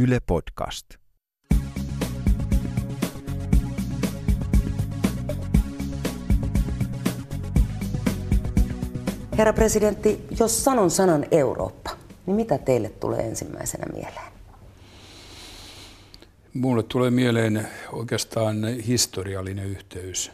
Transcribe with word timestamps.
Yle 0.00 0.20
Podcast. 0.20 0.86
Herra 9.38 9.52
presidentti, 9.52 10.20
jos 10.40 10.64
sanon 10.64 10.90
sanan 10.90 11.26
Eurooppa, 11.30 11.90
niin 12.26 12.36
mitä 12.36 12.58
teille 12.58 12.88
tulee 12.88 13.20
ensimmäisenä 13.20 13.84
mieleen? 13.92 14.32
Mulle 16.54 16.82
tulee 16.82 17.10
mieleen 17.10 17.68
oikeastaan 17.92 18.64
historiallinen 18.86 19.66
yhteys 19.66 20.32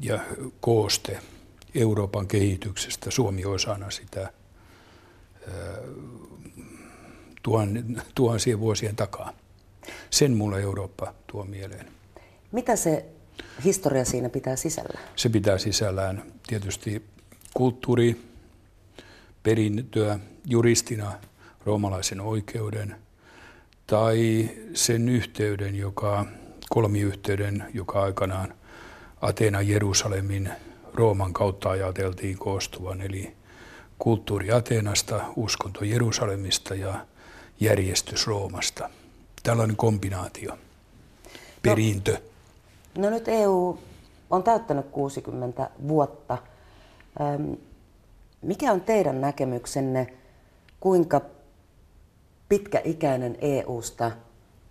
ja 0.00 0.20
kooste 0.60 1.20
Euroopan 1.74 2.26
kehityksestä, 2.26 3.10
Suomi 3.10 3.44
osana 3.44 3.90
sitä 3.90 4.32
tuhan, 7.48 8.02
tuhansien 8.14 8.60
vuosien 8.60 8.96
takaa. 8.96 9.32
Sen 10.10 10.36
mulle 10.36 10.60
Eurooppa 10.60 11.14
tuo 11.26 11.44
mieleen. 11.44 11.86
Mitä 12.52 12.76
se 12.76 13.04
historia 13.64 14.04
siinä 14.04 14.28
pitää 14.28 14.56
sisällä? 14.56 15.00
Se 15.16 15.28
pitää 15.28 15.58
sisällään 15.58 16.22
tietysti 16.46 17.02
kulttuuri, 17.54 18.16
perintöä, 19.42 20.18
juristina 20.46 21.12
roomalaisen 21.64 22.20
oikeuden 22.20 22.96
tai 23.86 24.50
sen 24.74 25.08
yhteyden, 25.08 25.74
joka, 25.74 26.26
kolmiyhteyden, 26.68 27.64
joka 27.74 28.02
aikanaan 28.02 28.54
Ateena 29.20 29.62
Jerusalemin 29.62 30.50
Rooman 30.94 31.32
kautta 31.32 31.70
ajateltiin 31.70 32.38
koostuvan, 32.38 33.00
eli 33.00 33.36
kulttuuri 33.98 34.52
Ateenasta, 34.52 35.24
uskonto 35.36 35.84
Jerusalemista 35.84 36.74
ja 36.74 37.06
järjestys 37.60 38.26
Roomasta. 38.26 38.90
Tällainen 39.42 39.76
kombinaatio, 39.76 40.58
perintö. 41.62 42.12
No, 42.98 43.02
no 43.02 43.10
nyt 43.10 43.28
EU 43.28 43.78
on 44.30 44.42
täyttänyt 44.42 44.86
60 44.86 45.70
vuotta. 45.88 46.38
Mikä 48.42 48.72
on 48.72 48.80
teidän 48.80 49.20
näkemyksenne, 49.20 50.06
kuinka 50.80 51.20
pitkäikäinen 52.48 53.38
EUsta 53.40 54.10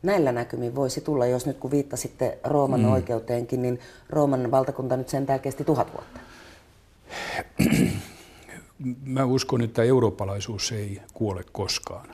näillä 0.04 0.32
näkymin 0.32 0.76
voisi 0.76 1.02
tulla, 1.02 1.26
jos 1.26 1.46
nyt 1.46 1.58
kun 1.58 1.72
viittasitte 1.72 2.38
Rooman 2.44 2.80
mm. 2.80 2.92
oikeuteenkin, 2.92 3.62
niin 3.62 3.80
Rooman 4.10 4.52
valtakunta 4.52 4.98
nyt 4.98 5.10
sentään 5.10 5.40
kesti 5.40 5.64
tuhat 5.64 5.94
vuotta? 5.94 6.20
Mä 9.06 9.26
uskon, 9.26 9.62
että 9.62 9.84
eurooppalaisuus 9.84 10.72
ei 10.72 11.02
kuole 11.14 11.44
koskaan. 11.52 12.10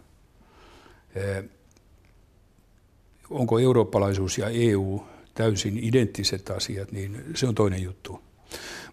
Onko 3.29 3.59
eurooppalaisuus 3.59 4.37
ja 4.37 4.49
EU 4.49 5.03
täysin 5.33 5.79
identtiset 5.83 6.49
asiat, 6.49 6.91
niin 6.91 7.23
se 7.35 7.47
on 7.47 7.55
toinen 7.55 7.83
juttu. 7.83 8.21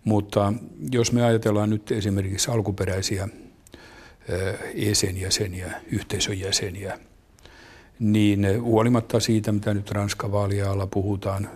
Mutta 0.05 0.53
jos 0.91 1.13
me 1.13 1.25
ajatellaan 1.25 1.71
nyt 1.71 1.93
esimerkiksi 1.93 2.51
alkuperäisiä 2.51 3.29
ESEN-jäseniä, 4.75 5.73
yhteisön 5.93 6.39
jäseniä, 6.39 6.99
niin 7.99 8.63
huolimatta 8.63 9.21
siitä, 9.21 9.53
mitä 9.53 9.75
nyt 9.75 9.91
Ranskan 9.91 10.33
vaalialla 10.33 10.87
puhutaan, 10.87 11.51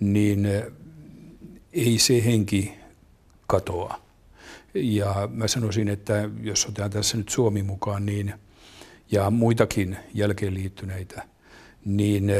niin 0.00 0.48
ei 1.72 1.98
se 1.98 2.24
henki 2.24 2.74
katoa. 3.46 4.00
Ja 4.74 5.28
mä 5.32 5.48
sanoisin, 5.48 5.88
että 5.88 6.30
jos 6.42 6.66
otetaan 6.66 6.90
tässä 6.90 7.16
nyt 7.16 7.28
Suomi 7.28 7.62
mukaan, 7.62 8.06
niin 8.06 8.34
ja 9.10 9.30
muitakin 9.30 9.96
jälkeen 10.14 10.54
liittyneitä, 10.54 11.22
niin 11.84 12.32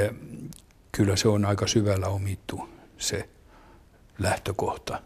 kyllä 0.93 1.17
se 1.17 1.29
on 1.29 1.45
aika 1.45 1.67
syvällä 1.67 2.07
omittu 2.09 2.69
se 2.99 3.29
lähtökohta. 4.19 5.03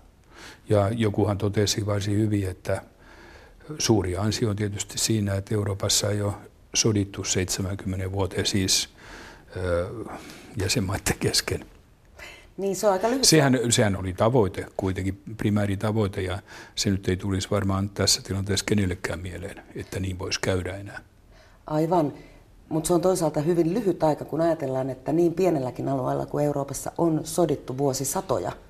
Ja 0.69 0.89
jokuhan 0.89 1.39
totesi 1.39 1.87
varsin 1.87 2.19
hyvin, 2.19 2.49
että 2.49 2.83
suuri 3.79 4.17
ansio 4.17 4.51
on 4.51 4.57
tietysti 4.57 4.99
siinä, 4.99 5.35
että 5.35 5.55
Euroopassa 5.55 6.11
ei 6.11 6.23
ole 6.23 6.33
sodittu 6.75 7.25
70 7.25 8.13
vuoteen 8.13 8.47
siis 8.47 8.89
jäsenmaiden 10.57 11.19
kesken. 11.21 11.67
Niin, 12.57 12.77
se 12.77 12.87
on 12.87 12.93
aika 12.93 13.11
lyhyt. 13.11 13.25
Sehän, 13.25 13.59
sehän 13.71 13.97
oli 13.97 14.13
tavoite, 14.13 14.67
kuitenkin 14.77 15.23
primääri 15.37 15.77
tavoite, 15.77 16.23
ja 16.23 16.39
se 16.75 16.91
nyt 16.91 17.09
ei 17.09 17.17
tulisi 17.17 17.51
varmaan 17.51 17.89
tässä 17.91 18.23
tilanteessa 18.23 18.67
kenellekään 18.67 19.21
mieleen, 19.21 19.63
että 19.75 20.01
niin 20.01 20.19
voisi 20.19 20.41
käydä 20.41 20.77
enää. 20.77 21.01
Aivan, 21.67 22.13
mutta 22.69 22.89
se 22.89 22.95
on 22.95 23.01
toisaalta 23.01 23.41
hyvin 23.41 23.75
lyhyt 23.75 24.03
aika, 24.03 24.25
kun 24.25 24.41
ajatellaan, 24.41 24.91
että 24.91 25.13
niin 25.13 25.35
pienelläkin 25.35 25.89
alueella 25.89 26.27
kuin 26.27 26.45
Euroopassa 26.45 26.93
on 26.99 27.21
sodittu 27.25 27.79
vuosisatoja– 27.79 28.53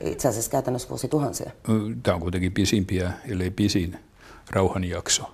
itse 0.00 0.28
asiassa 0.28 0.50
käytännössä 0.50 0.88
vuosituhansia. 0.88 1.50
Tämä 2.02 2.14
on 2.14 2.20
kuitenkin 2.20 2.52
pisimpiä, 2.52 3.12
ellei 3.28 3.50
pisin 3.50 3.98
rauhanjakso. 4.50 5.24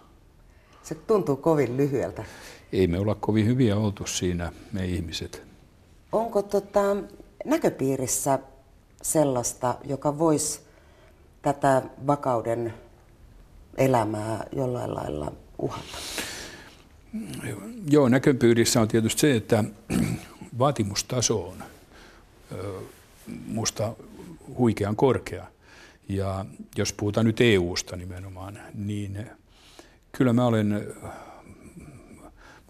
Se 0.82 0.94
tuntuu 0.94 1.36
kovin 1.36 1.76
lyhyeltä. 1.76 2.24
Ei 2.72 2.86
me 2.86 2.98
olla 2.98 3.14
kovin 3.14 3.46
hyviä 3.46 3.76
oltu 3.76 4.06
siinä, 4.06 4.52
me 4.72 4.86
ihmiset. 4.86 5.42
Onko 6.12 6.42
tota, 6.42 6.96
näköpiirissä 7.44 8.38
sellaista, 9.02 9.74
joka 9.84 10.18
voisi 10.18 10.60
tätä 11.42 11.82
vakauden 12.06 12.74
elämää 13.76 14.46
jollain 14.56 14.94
lailla 14.94 15.32
uhata? 15.58 15.98
Joo, 17.90 18.08
näköpiirissä 18.08 18.80
on 18.80 18.88
tietysti 18.88 19.20
se, 19.20 19.36
että 19.36 19.64
vaatimustaso 20.58 21.48
on 21.48 21.64
musta 23.46 23.92
huikean 24.58 24.96
korkea. 24.96 25.46
Ja 26.08 26.46
jos 26.76 26.92
puhutaan 26.92 27.26
nyt 27.26 27.40
EU-sta 27.40 27.96
nimenomaan, 27.96 28.58
niin 28.74 29.26
kyllä 30.12 30.32
mä 30.32 30.46
olen 30.46 30.86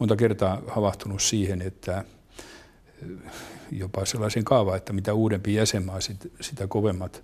monta 0.01 0.17
kertaa 0.17 0.63
havahtunut 0.67 1.23
siihen, 1.23 1.63
että 1.63 2.05
jopa 3.71 4.05
sellaisen 4.05 4.45
kaava, 4.45 4.77
että 4.77 4.93
mitä 4.93 5.15
uudempi 5.15 5.55
jäsenmaa, 5.55 5.99
sitä 6.41 6.67
kovemmat 6.67 7.23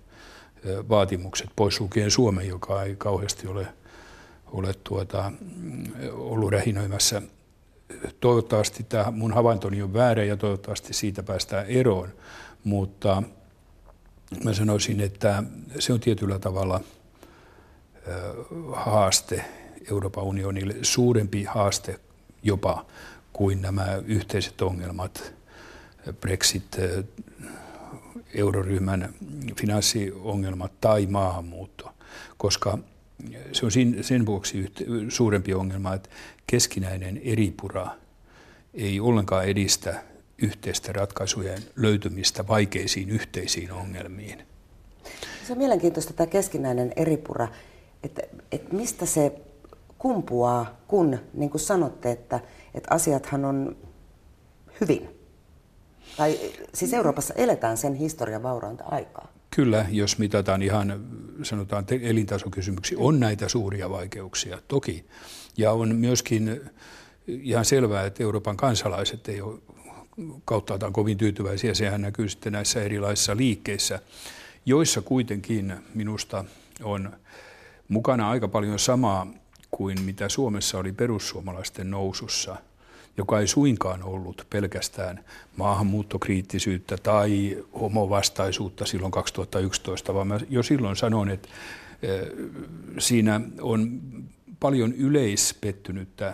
vaatimukset, 0.89 1.49
pois 1.55 1.81
lukien 1.81 2.11
Suomen, 2.11 2.47
joka 2.47 2.83
ei 2.83 2.95
kauheasti 2.95 3.47
ole, 3.47 3.67
ole 4.51 4.73
tuota, 4.83 5.31
ollut 6.11 6.51
rähinöimässä. 6.51 7.21
Toivottavasti 8.19 8.83
tämä 8.83 9.11
mun 9.11 9.33
havaintoni 9.33 9.81
on 9.81 9.93
väärä 9.93 10.23
ja 10.23 10.37
toivottavasti 10.37 10.93
siitä 10.93 11.23
päästään 11.23 11.65
eroon, 11.65 12.09
mutta 12.63 13.23
mä 14.43 14.53
sanoisin, 14.53 15.01
että 15.01 15.43
se 15.79 15.93
on 15.93 15.99
tietyllä 15.99 16.39
tavalla 16.39 16.81
haaste 18.73 19.45
Euroopan 19.91 20.23
unionille, 20.23 20.75
suurempi 20.81 21.43
haaste 21.43 21.99
jopa 22.43 22.85
kuin 23.33 23.61
nämä 23.61 23.95
yhteiset 24.05 24.61
ongelmat, 24.61 25.33
Brexit, 26.21 26.77
euroryhmän 28.33 29.13
finanssiongelmat 29.59 30.71
tai 30.81 31.05
maahanmuutto, 31.05 31.93
koska 32.37 32.77
se 33.51 33.65
on 33.65 33.71
sen 34.01 34.25
vuoksi 34.25 34.71
suurempi 35.09 35.53
ongelma, 35.53 35.93
että 35.93 36.09
keskinäinen 36.47 37.21
eripura 37.23 37.87
ei 38.73 38.99
ollenkaan 38.99 39.45
edistä 39.45 40.03
yhteisten 40.37 40.95
ratkaisujen 40.95 41.59
löytymistä 41.75 42.47
vaikeisiin 42.47 43.09
yhteisiin 43.09 43.71
ongelmiin. 43.71 44.43
Se 45.47 45.51
on 45.51 45.57
mielenkiintoista 45.57 46.13
tämä 46.13 46.27
keskinäinen 46.27 46.93
eripura, 46.95 47.47
että, 48.03 48.21
että 48.51 48.75
mistä 48.75 49.05
se 49.05 49.41
kumpuaa, 49.97 50.77
kun, 50.87 51.19
niin 51.33 51.49
kuin 51.49 51.61
sanotte, 51.61 52.11
että, 52.11 52.39
että 52.73 52.95
asiathan 52.95 53.45
on 53.45 53.75
hyvin. 54.81 55.09
Tai 56.17 56.39
siis 56.73 56.93
Euroopassa 56.93 57.33
eletään 57.33 57.77
sen 57.77 57.95
historian 57.95 58.43
vaurainta 58.43 58.83
aikaa. 58.83 59.28
Kyllä, 59.51 59.85
jos 59.91 60.17
mitataan 60.17 60.61
ihan 60.61 61.05
sanotaan 61.43 61.85
elintasokysymyksiä, 62.01 62.97
on 63.01 63.19
näitä 63.19 63.49
suuria 63.49 63.89
vaikeuksia 63.89 64.61
toki. 64.67 65.05
Ja 65.57 65.71
on 65.71 65.95
myöskin 65.95 66.61
ihan 67.27 67.65
selvää, 67.65 68.05
että 68.05 68.23
Euroopan 68.23 68.57
kansalaiset 68.57 69.29
ei 69.29 69.41
ole 69.41 69.59
kauttaaltaan 70.45 70.93
kovin 70.93 71.17
tyytyväisiä. 71.17 71.73
Sehän 71.73 72.01
näkyy 72.01 72.29
sitten 72.29 72.53
näissä 72.53 72.83
erilaisissa 72.83 73.37
liikkeissä, 73.37 73.99
joissa 74.65 75.01
kuitenkin 75.01 75.73
minusta 75.93 76.45
on 76.83 77.11
mukana 77.87 78.29
aika 78.29 78.47
paljon 78.47 78.79
samaa 78.79 79.27
kuin 79.71 80.01
mitä 80.01 80.29
Suomessa 80.29 80.77
oli 80.77 80.91
perussuomalaisten 80.91 81.91
nousussa, 81.91 82.55
joka 83.17 83.39
ei 83.39 83.47
suinkaan 83.47 84.03
ollut 84.03 84.47
pelkästään 84.49 85.25
maahanmuuttokriittisyyttä 85.57 86.97
tai 86.97 87.57
homovastaisuutta 87.79 88.85
silloin 88.85 89.11
2011, 89.11 90.13
vaan 90.13 90.27
mä 90.27 90.39
jo 90.49 90.63
silloin 90.63 90.95
sanoin, 90.95 91.29
että 91.29 91.49
siinä 92.97 93.41
on 93.61 94.01
paljon 94.59 94.93
yleispettynyttä 94.93 96.33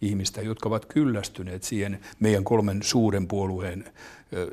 ihmistä, 0.00 0.42
jotka 0.42 0.68
ovat 0.68 0.86
kyllästyneet 0.86 1.62
siihen 1.62 2.00
meidän 2.20 2.44
kolmen 2.44 2.82
suuren 2.82 3.28
puolueen 3.28 3.84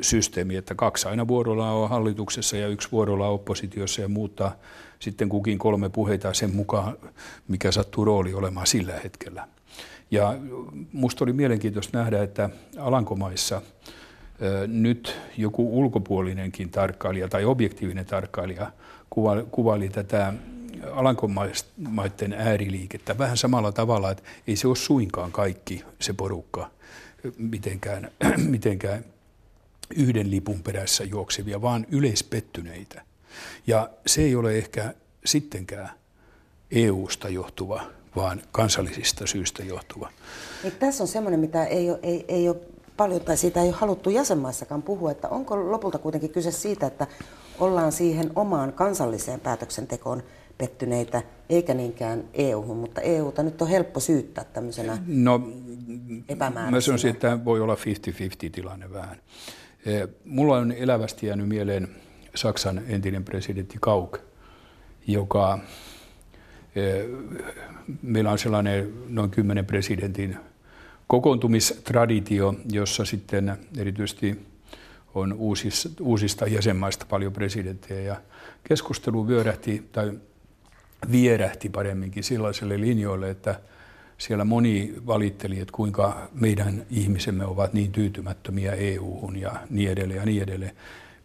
systeemiin, 0.02 0.60
että 0.60 0.76
kaksi 0.76 1.08
aina 1.08 1.28
vuorolla 1.28 1.72
on 1.72 1.90
hallituksessa 1.90 2.58
ja 2.58 2.68
yksi 2.68 2.92
vuorolla 2.92 3.28
oppositiossa 3.28 4.02
ja 4.02 4.08
muuttaa 4.08 4.56
sitten 5.00 5.30
kukin 5.30 5.58
kolme 5.58 5.90
puheita 5.90 6.34
sen 6.34 6.56
mukaan, 6.56 6.98
mikä 7.48 7.72
sattuu 7.72 8.06
rooli 8.06 8.34
olemaan 8.34 8.68
sillä 8.68 8.94
hetkellä. 9.04 9.48
Ja 10.14 10.38
musta 10.92 11.26
oli 11.26 11.34
mielenkiintoista 11.34 11.98
nähdä, 11.98 12.24
että 12.24 12.50
Alankomaissa 12.78 13.62
nyt 14.68 15.16
joku 15.38 15.80
ulkopuolinenkin 15.80 16.70
tarkkailija 16.70 17.28
tai 17.28 17.46
objektiivinen 17.46 18.06
tarkkailija 18.06 18.72
kuvaili 19.52 19.90
tätä 19.90 20.34
Alankomaiden 20.92 22.34
ääriliikettä 22.38 23.18
vähän 23.18 23.38
samalla 23.38 23.72
tavalla, 23.72 24.12
että 24.12 24.24
ei 24.48 24.56
se 24.56 24.68
ole 24.68 24.76
suinkaan 24.76 25.32
kaikki 25.32 25.84
se 26.00 26.14
porukka 26.14 26.70
mitenkään, 27.38 28.12
mitenkään 28.56 29.06
yhden 29.96 30.32
lipun 30.32 30.64
perässä 30.64 31.04
juoksevia, 31.04 31.62
vaan 31.62 31.86
yleispettyneitä. 31.92 33.02
Ja 33.68 33.90
se 34.06 34.22
ei 34.22 34.36
ole 34.36 34.58
ehkä 34.58 34.94
sittenkään 35.26 35.90
EU-sta 36.72 37.30
johtuva, 37.30 37.84
vaan 38.16 38.42
kansallisista 38.52 39.28
syistä 39.28 39.64
johtuva. 39.64 40.10
Niin 40.64 40.74
tässä 40.80 41.04
on 41.04 41.08
semmoinen, 41.08 41.40
mitä 41.40 41.66
ei 41.66 41.90
ole, 41.90 42.00
ei, 42.04 42.26
ei 42.28 42.50
ole 42.50 42.58
paljon, 42.98 43.22
tai 43.22 43.38
siitä 43.38 43.62
ei 43.62 43.68
ole 43.68 43.76
haluttu 43.76 44.10
jäsenmaissakaan 44.10 44.82
puhua, 44.82 45.12
että 45.12 45.30
onko 45.30 45.72
lopulta 45.72 45.98
kuitenkin 45.98 46.30
kyse 46.30 46.52
siitä, 46.52 46.88
että 46.88 47.08
ollaan 47.60 47.92
siihen 47.92 48.32
omaan 48.36 48.74
kansalliseen 48.74 49.40
päätöksentekoon 49.40 50.24
pettyneitä, 50.58 51.22
eikä 51.50 51.74
niinkään 51.74 52.24
EU-hun, 52.34 52.78
mutta 52.78 53.02
EUta 53.02 53.44
nyt 53.44 53.62
on 53.62 53.68
helppo 53.68 54.00
syyttää 54.00 54.44
tämmöisenä 54.44 54.98
no, 55.08 55.42
Mä 56.72 56.82
sanoisin, 56.82 57.12
että 57.12 57.46
voi 57.46 57.62
olla 57.62 57.76
50-50 57.76 57.78
tilanne 58.52 58.94
vähän. 58.94 59.18
Eh, 59.86 60.08
mulla 60.26 60.58
on 60.58 60.72
elävästi 60.72 61.28
jäänyt 61.28 61.48
mieleen 61.48 61.88
Saksan 62.36 62.82
entinen 62.88 63.24
presidentti 63.24 63.78
Kauk, 63.82 64.18
joka 65.08 65.60
meillä 68.02 68.32
on 68.32 68.40
sellainen 68.40 68.94
noin 69.10 69.30
kymmenen 69.30 69.66
presidentin 69.66 70.38
kokoontumistraditio, 71.08 72.56
jossa 72.72 73.06
sitten 73.06 73.58
erityisesti 73.78 74.46
on 75.14 75.34
uusista, 75.34 75.90
uusista 76.02 76.48
jäsenmaista 76.48 77.06
paljon 77.10 77.34
presidenttejä 77.34 78.02
ja 78.02 78.22
keskustelu 78.64 79.28
vyörähti 79.28 79.90
tai 79.92 80.14
vierähti 81.12 81.70
paremminkin 81.70 82.24
sellaiselle 82.24 82.82
linjoille, 82.82 83.30
että 83.30 83.60
siellä 84.18 84.44
moni 84.46 84.94
valitteli, 85.08 85.60
että 85.60 85.72
kuinka 85.72 86.28
meidän 86.34 86.86
ihmisemme 86.90 87.46
ovat 87.46 87.74
niin 87.74 87.92
tyytymättömiä 87.92 88.72
EU-hun 88.72 89.36
ja 89.36 89.56
niin 89.70 89.92
edelleen 89.92 90.20
ja 90.20 90.26
niin 90.26 90.44
edelleen. 90.44 90.76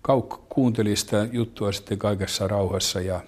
Kauk 0.02 0.48
kuunteli 0.48 0.96
sitä 0.96 1.28
juttua 1.32 1.72
sitten 1.72 1.98
kaikessa 1.98 2.48
rauhassa 2.48 3.00
ja 3.00 3.20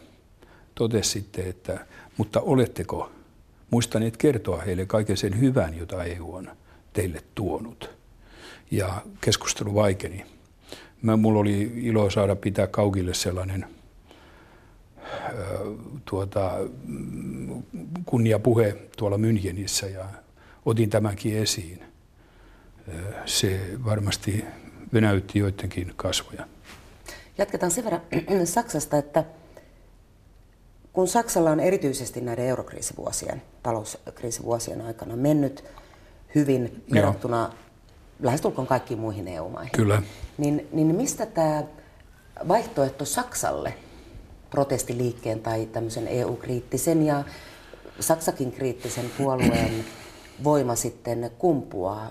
totesi 0.75 1.11
sitten, 1.11 1.47
että 1.47 1.87
mutta 2.17 2.41
oletteko 2.41 3.11
muistaneet 3.71 4.17
kertoa 4.17 4.61
heille 4.61 4.87
kaiken 4.87 5.17
sen 5.17 5.41
hyvän, 5.41 5.79
jota 5.79 6.05
EU 6.05 6.35
on 6.35 6.51
teille 6.93 7.23
tuonut. 7.35 7.91
Ja 8.71 9.03
keskustelu 9.21 9.75
vaikeni. 9.75 10.27
Mä, 11.03 11.17
mulla 11.17 11.41
oli 11.41 11.73
ilo 11.77 12.11
saada 12.11 12.37
pitää 12.37 12.67
Kaukille 12.67 13.15
sellainen– 13.15 13.67
tuota, 16.05 16.53
kunniapuhe 18.07 18.77
tuolla 18.97 19.17
Münchenissä 19.17 19.87
ja 19.87 20.05
otin 20.67 20.91
tämänkin 20.91 21.37
esiin. 21.37 21.83
Se 23.27 23.61
varmasti 23.85 24.45
venäytti 24.93 25.39
joidenkin 25.39 25.93
kasvoja. 25.97 26.47
Jatketaan 27.39 27.71
sen 27.71 27.85
verran 27.85 28.03
Saksasta, 28.45 28.99
että 28.99 29.25
kun 30.93 31.09
Saksalla 31.09 31.51
on 31.51 31.61
erityisesti 31.61 32.21
näiden 32.21 32.47
eurokriisivuosien, 32.47 33.43
talouskriisivuosien 33.63 34.81
aikana 34.81 35.17
mennyt 35.17 35.65
hyvin 36.35 36.85
verrattuna 36.95 37.53
lähestulkoon 38.21 38.67
kaikkiin 38.67 39.01
muihin 39.01 39.29
EU-maihin, 39.29 39.73
Kyllä. 39.73 40.03
Niin, 40.39 40.69
niin 40.73 40.95
mistä 40.95 41.27
tämä 41.27 41.63
vaihtoehto 42.49 43.05
Saksalle– 43.05 43.75
protestiliikkeen 44.51 45.41
tai 45.41 45.67
tämmöisen 45.67 46.09
EU-kriittisen 46.09 47.07
ja 47.07 47.25
Saksakin 48.01 48.53
kriittisen 48.53 49.11
puolueen 49.19 49.85
voima 50.45 50.75
sitten 50.75 51.31
kumpuaa. 51.39 52.11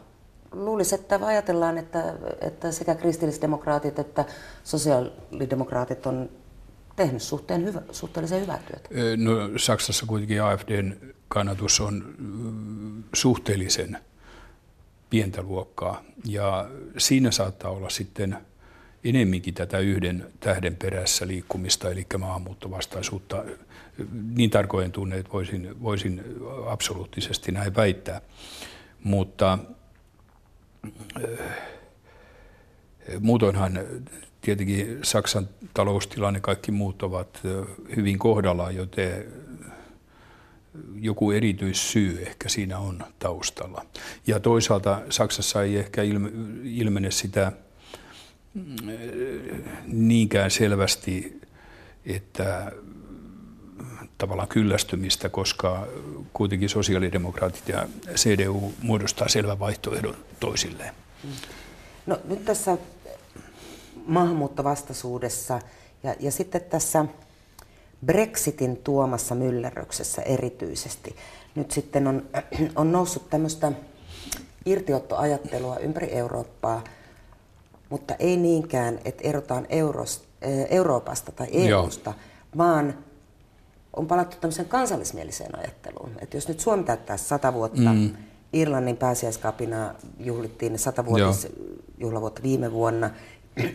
Luulisi, 0.51 0.95
että 0.95 1.19
ajatellaan, 1.23 1.77
että, 1.77 2.13
että 2.41 2.71
sekä 2.71 2.95
kristillisdemokraatit 2.95 3.99
että 3.99 4.25
sosiaalidemokraatit 4.63 6.05
on 6.05 6.29
tehnyt 6.99 7.21
suhteen 7.21 7.65
hyvä, 7.65 7.81
suhteellisen 7.91 8.41
hyvää 8.41 8.59
työtä. 8.67 8.89
No, 9.17 9.31
Saksassa 9.57 10.05
kuitenkin 10.05 10.43
AFDn 10.43 10.97
kannatus 11.27 11.79
on 11.79 12.15
suhteellisen 13.13 13.97
pientä 15.09 15.41
luokkaa 15.41 16.03
ja 16.25 16.69
siinä 16.97 17.31
saattaa 17.31 17.71
olla 17.71 17.89
sitten– 17.89 18.37
enemminkin 19.03 19.53
tätä 19.53 19.79
yhden 19.79 20.27
tähden 20.39 20.75
perässä 20.75 21.27
liikkumista, 21.27 21.91
eli 21.91 22.05
maahanmuuttovastaisuutta. 22.17 23.43
Niin 24.35 24.49
tarkoin 24.49 24.91
tunne, 24.91 25.17
että 25.17 25.31
voisin, 25.31 25.83
voisin 25.83 26.23
absoluuttisesti 26.65 27.51
näin 27.51 27.75
väittää. 27.75 28.21
Mutta 29.03 29.57
muutoinhan 33.19 33.79
tietenkin 34.41 34.99
Saksan 35.03 35.49
taloustilanne, 35.73 36.39
kaikki 36.39 36.71
muut 36.71 37.03
ovat 37.03 37.41
hyvin 37.95 38.19
kohdallaan, 38.19 38.75
joten 38.75 39.25
joku 40.95 41.31
erityissyy 41.31 42.21
ehkä 42.21 42.49
siinä 42.49 42.77
on 42.77 43.03
taustalla. 43.19 43.85
Ja 44.27 44.39
toisaalta 44.39 45.01
Saksassa 45.09 45.63
ei 45.63 45.77
ehkä 45.77 46.01
ilmene 46.63 47.11
sitä 47.11 47.51
niinkään 49.85 50.51
selvästi, 50.51 51.41
että 52.05 52.71
tavallaan 54.17 54.47
kyllästymistä, 54.47 55.29
koska 55.29 55.87
kuitenkin 56.33 56.69
sosiaalidemokraatit 56.69 57.69
ja 57.69 57.87
CDU 58.15 58.73
muodostaa 58.81 59.27
selvän 59.27 59.59
vaihtoehdon 59.59 60.15
toisilleen. 60.39 60.93
No 62.05 62.19
nyt 62.25 62.45
tässä 62.45 62.77
maahanmuuttovastaisuudessa 64.09 65.59
ja, 66.03 66.15
ja 66.19 66.31
sitten 66.31 66.61
tässä 66.61 67.05
Brexitin 68.05 68.77
tuomassa 68.77 69.35
myllerryksessä 69.35 70.21
erityisesti. 70.21 71.15
Nyt 71.55 71.71
sitten 71.71 72.07
on, 72.07 72.25
on 72.75 72.91
noussut 72.91 73.29
tämmöistä 73.29 73.71
irtiottoajattelua 74.65 75.77
ympäri 75.77 76.11
Eurooppaa– 76.11 76.83
mutta 77.89 78.15
ei 78.19 78.37
niinkään, 78.37 78.99
että 79.05 79.27
erotaan 79.27 79.65
Eurost, 79.69 80.23
eh, 80.41 80.67
Euroopasta 80.69 81.31
tai 81.31 81.47
EUsta, 81.51 82.09
Joo. 82.09 82.19
vaan 82.57 82.97
on 83.93 84.07
palattu 84.07 84.37
tämmöiseen 84.41 84.67
kansallismieliseen 84.67 85.59
ajatteluun. 85.59 86.11
Että 86.21 86.37
jos 86.37 86.47
nyt 86.47 86.59
Suomi 86.59 86.83
täyttää 86.83 87.17
sata 87.17 87.53
vuotta, 87.53 87.93
mm. 87.93 88.11
Irlannin 88.53 88.97
pääsiäiskapina 88.97 89.95
juhlittiin 90.19 90.79
satavuotisjuhlavuotta 90.79 92.43
viime 92.43 92.71
vuonna, 92.71 93.09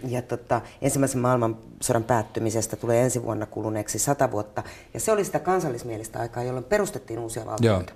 ja 0.08 0.22
tota, 0.22 0.60
ensimmäisen 0.82 1.20
maailmansodan 1.20 2.04
päättymisestä 2.04 2.76
tulee 2.76 3.02
ensi 3.02 3.22
vuonna 3.22 3.46
kuluneeksi 3.46 3.98
sata 3.98 4.30
vuotta. 4.30 4.62
Ja 4.94 5.00
se 5.00 5.12
oli 5.12 5.24
sitä 5.24 5.38
kansallismielistä 5.38 6.18
aikaa, 6.18 6.42
jolloin 6.42 6.64
perustettiin 6.64 7.18
uusia 7.18 7.46
valtioita. 7.46 7.92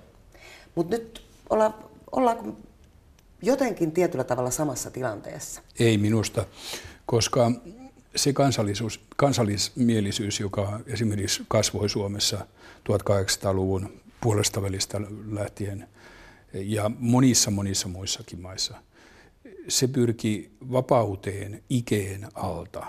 Mutta 0.75 0.95
nyt 0.95 1.23
olla, 1.49 1.77
ollaan 2.11 2.57
jotenkin 3.41 3.91
tietyllä 3.91 4.23
tavalla 4.23 4.51
samassa 4.51 4.91
tilanteessa? 4.91 5.61
Ei 5.79 5.97
minusta, 5.97 6.45
koska 7.05 7.51
se 8.15 8.33
kansallisuus, 8.33 9.01
kansallismielisyys, 9.15 10.39
joka 10.39 10.79
esimerkiksi 10.87 11.43
kasvoi 11.47 11.89
Suomessa 11.89 12.45
1800-luvun 12.89 13.93
puolesta 14.21 14.61
välistä 14.61 15.01
lähtien 15.31 15.87
ja 16.53 16.91
monissa 16.99 17.51
monissa 17.51 17.87
muissakin 17.87 18.41
maissa, 18.41 18.77
se 19.67 19.87
pyrki 19.87 20.51
vapauteen 20.71 21.63
ikeen 21.69 22.27
alta. 22.33 22.85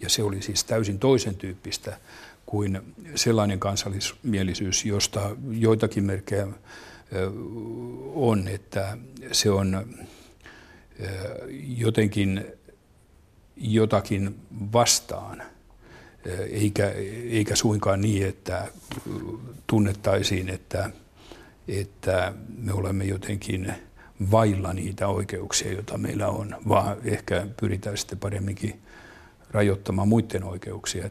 Ja 0.00 0.08
se 0.10 0.22
oli 0.22 0.42
siis 0.42 0.64
täysin 0.64 0.98
toisen 0.98 1.34
tyyppistä 1.34 1.98
kuin 2.46 2.80
sellainen 3.14 3.60
kansallismielisyys, 3.60 4.84
josta 4.84 5.36
joitakin 5.50 6.04
merkkejä 6.04 6.46
on, 8.14 8.48
että 8.48 8.98
se 9.32 9.50
on 9.50 9.94
jotenkin 11.76 12.44
jotakin 13.56 14.40
vastaan, 14.72 15.42
eikä, 16.50 16.90
eikä 17.30 17.56
suinkaan 17.56 18.00
niin, 18.00 18.26
että 18.26 18.68
tunnettaisiin, 19.66 20.48
että 20.48 20.90
että 21.68 22.32
me 22.58 22.72
olemme 22.72 23.04
jotenkin 23.04 23.72
vailla 24.30 24.72
niitä 24.72 25.08
oikeuksia, 25.08 25.72
joita 25.72 25.98
meillä 25.98 26.28
on, 26.28 26.56
vaan 26.68 26.96
ehkä 27.04 27.46
pyritään 27.60 27.96
sitten 27.96 28.18
paremminkin 28.18 28.80
rajoittamaan 29.50 30.08
muiden 30.08 30.44
oikeuksia. 30.44 31.10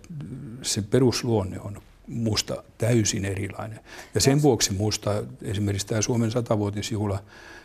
Se 0.62 0.82
perusluonne 0.82 1.60
on 1.60 1.82
musta 2.08 2.64
täysin 2.78 3.26
erilainen. 3.26 3.80
Ja 4.16 4.22
sen 4.22 4.42
vuoksi 4.42 4.74
musta 4.74 5.24
esimerkiksi 5.42 5.88
tämä 5.88 6.02
Suomen 6.02 6.32
satavuotisjuhla 6.32 7.24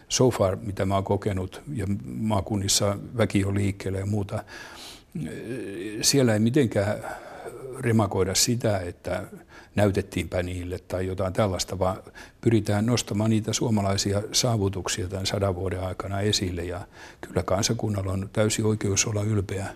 so 0.09 0.31
far, 0.31 0.57
mitä 0.57 0.87
mä 0.87 0.95
oon 0.95 1.05
kokenut, 1.05 1.63
ja 1.75 1.87
maakunnissa 2.05 2.99
väki 3.17 3.45
on 3.45 3.55
liikkeellä 3.55 3.99
ja 3.99 4.07
muuta, 4.07 4.45
siellä 6.03 6.33
ei 6.33 6.41
mitenkään 6.41 7.05
remakoida 7.81 8.35
sitä, 8.35 8.79
että 8.79 9.25
näytettiinpä 9.75 10.43
niille 10.43 10.79
tai 10.79 11.07
jotain 11.07 11.33
tällaista, 11.33 11.79
vaan 11.79 12.03
pyritään 12.41 12.87
nostamaan 12.87 13.31
niitä 13.31 13.53
suomalaisia 13.53 14.23
saavutuksia 14.33 15.09
tämän 15.09 15.27
sadan 15.27 15.55
vuoden 15.55 15.81
aikana 15.81 16.21
esille. 16.21 16.65
Ja 16.65 16.81
kyllä 17.21 17.43
kansakunnalla 17.43 18.13
on 18.13 18.31
täysi 18.33 18.63
oikeus 18.63 19.07
olla 19.07 19.23
ylpeä 19.23 19.67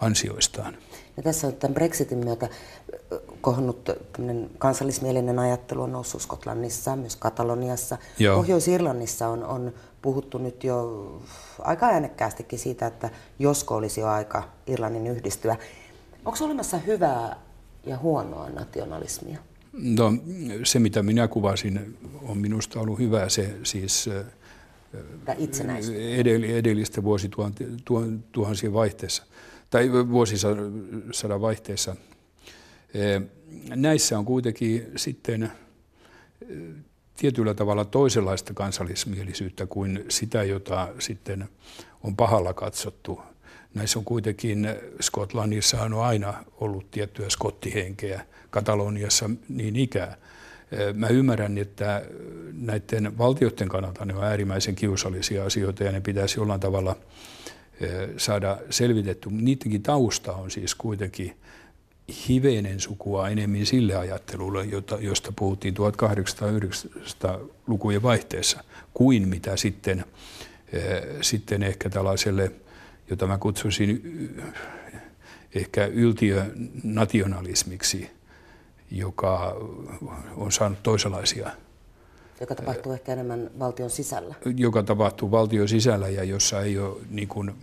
ansioistaan. 0.00 0.76
Ja 1.16 1.22
tässä 1.22 1.46
on 1.46 1.52
tämän 1.52 1.74
Brexitin 1.74 2.18
myötä 2.18 2.48
kohonnut 3.40 3.90
kansallismielinen 4.58 5.38
ajattelu 5.38 5.82
on 5.82 5.92
noussut 5.92 6.22
Skotlannissa, 6.22 6.96
myös 6.96 7.16
Kataloniassa. 7.16 7.98
Joo. 8.18 8.36
Pohjois-Irlannissa 8.36 9.28
on, 9.28 9.44
on 9.44 9.72
puhuttu 10.02 10.38
nyt 10.38 10.64
jo 10.64 11.22
aika 11.58 11.86
äänekkäästikin 11.86 12.58
siitä, 12.58 12.86
että 12.86 13.10
josko 13.38 13.74
olisi 13.74 14.00
jo 14.00 14.08
aika 14.08 14.42
Irlannin 14.66 15.06
yhdistyä. 15.06 15.56
Onko 16.24 16.44
olemassa 16.44 16.78
hyvää 16.78 17.36
ja 17.86 17.98
huonoa 17.98 18.50
nationalismia? 18.50 19.38
No, 19.72 20.12
se, 20.64 20.78
mitä 20.78 21.02
minä 21.02 21.28
kuvasin, 21.28 21.98
on 22.22 22.38
minusta 22.38 22.80
ollut 22.80 22.98
hyvä 22.98 23.28
se 23.28 23.54
siis 23.62 24.10
edellistä 26.54 27.02
vuosituhansien 27.02 28.72
vaihteessa 28.72 29.24
tai 29.70 29.92
vuosisadan 29.92 31.40
vaihteessa. 31.40 31.96
Näissä 33.68 34.18
on 34.18 34.24
kuitenkin 34.24 34.86
sitten 34.96 35.52
tietyllä 37.16 37.54
tavalla 37.54 37.84
toisenlaista 37.84 38.54
kansallismielisyyttä 38.54 39.66
kuin 39.66 40.04
sitä, 40.08 40.42
jota 40.42 40.88
sitten 40.98 41.48
on 42.02 42.16
pahalla 42.16 42.54
katsottu 42.54 43.20
näissä 43.74 43.98
on 43.98 44.04
kuitenkin, 44.04 44.68
Skotlannissa 45.00 45.82
on 45.82 45.94
aina 45.94 46.44
ollut 46.60 46.90
tiettyä 46.90 47.30
skottihenkeä, 47.30 48.24
Kataloniassa 48.50 49.30
niin 49.48 49.76
ikää. 49.76 50.16
Mä 50.94 51.08
ymmärrän, 51.08 51.58
että 51.58 52.02
näiden 52.52 53.18
valtioiden 53.18 53.68
kannalta 53.68 54.04
ne 54.04 54.14
on 54.14 54.24
äärimmäisen 54.24 54.74
kiusallisia 54.74 55.44
asioita 55.44 55.84
ja 55.84 55.92
ne 55.92 56.00
pitäisi 56.00 56.40
jollain 56.40 56.60
tavalla 56.60 56.96
saada 58.16 58.58
selvitetty. 58.70 59.28
Niidenkin 59.30 59.82
tausta 59.82 60.32
on 60.32 60.50
siis 60.50 60.74
kuitenkin 60.74 61.36
hivenen 62.28 62.80
sukua 62.80 63.28
enemmän 63.28 63.66
sille 63.66 63.94
ajattelulle, 63.94 64.64
jota, 64.64 64.98
josta 65.00 65.32
puhuttiin 65.36 65.74
1800-1900-lukujen 65.76 68.02
vaihteessa, 68.02 68.64
kuin 68.94 69.28
mitä 69.28 69.56
sitten, 69.56 70.04
sitten 71.20 71.62
ehkä 71.62 71.90
tällaiselle– 71.90 72.52
jota 73.10 73.26
mä 73.26 73.38
kutsuisin 73.38 74.02
ehkä 75.54 75.86
yltiönationalismiksi, 75.86 78.10
joka 78.90 79.56
on 80.36 80.52
saanut 80.52 80.82
toisenlaisia. 80.82 81.50
Joka 82.40 82.54
tapahtuu 82.54 82.92
ehkä 82.92 83.12
enemmän 83.12 83.50
valtion 83.58 83.90
sisällä. 83.90 84.34
Joka 84.56 84.82
tapahtuu 84.82 85.30
valtion 85.30 85.68
sisällä 85.68 86.08
ja 86.08 86.24
jossa 86.24 86.60
ei 86.60 86.78
ole 86.78 86.96
niin 87.10 87.28
kuin, 87.28 87.54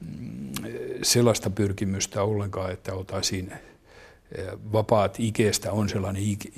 mm, 0.00 0.52
sellaista 1.02 1.50
pyrkimystä 1.50 2.22
ollenkaan, 2.22 2.72
että 2.72 2.94
oltaisiin 2.94 3.52
vapaat 4.72 5.14
ikeestä 5.18 5.72
on 5.72 5.88
sellainen 5.88 6.22
ike, 6.22 6.48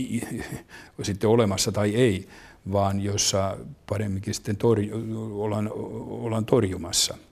sitten 1.03 1.31
olemassa 1.31 1.73
tai 1.73 1.95
ei, 1.95 2.29
vaan 2.73 3.01
jossa 3.01 3.57
paremminkin 3.89 4.35
sitten 4.35 4.57
torju, 4.57 4.91
ollaan, 5.43 5.71
ollaan 6.09 6.45
torjumassa– 6.45 7.19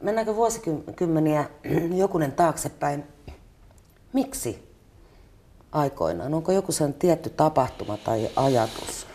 Mennäänkö 0.00 0.36
vuosikymmeniä 0.36 1.50
jokunen 2.02 2.32
taaksepäin? 2.32 3.04
Miksi 4.12 4.68
aikoinaan? 5.72 6.34
Onko 6.34 6.52
joku 6.52 6.72
sen 6.72 6.94
tietty 6.94 7.30
tapahtuma 7.30 7.96
tai 7.96 8.30
ajatus, 8.36 9.06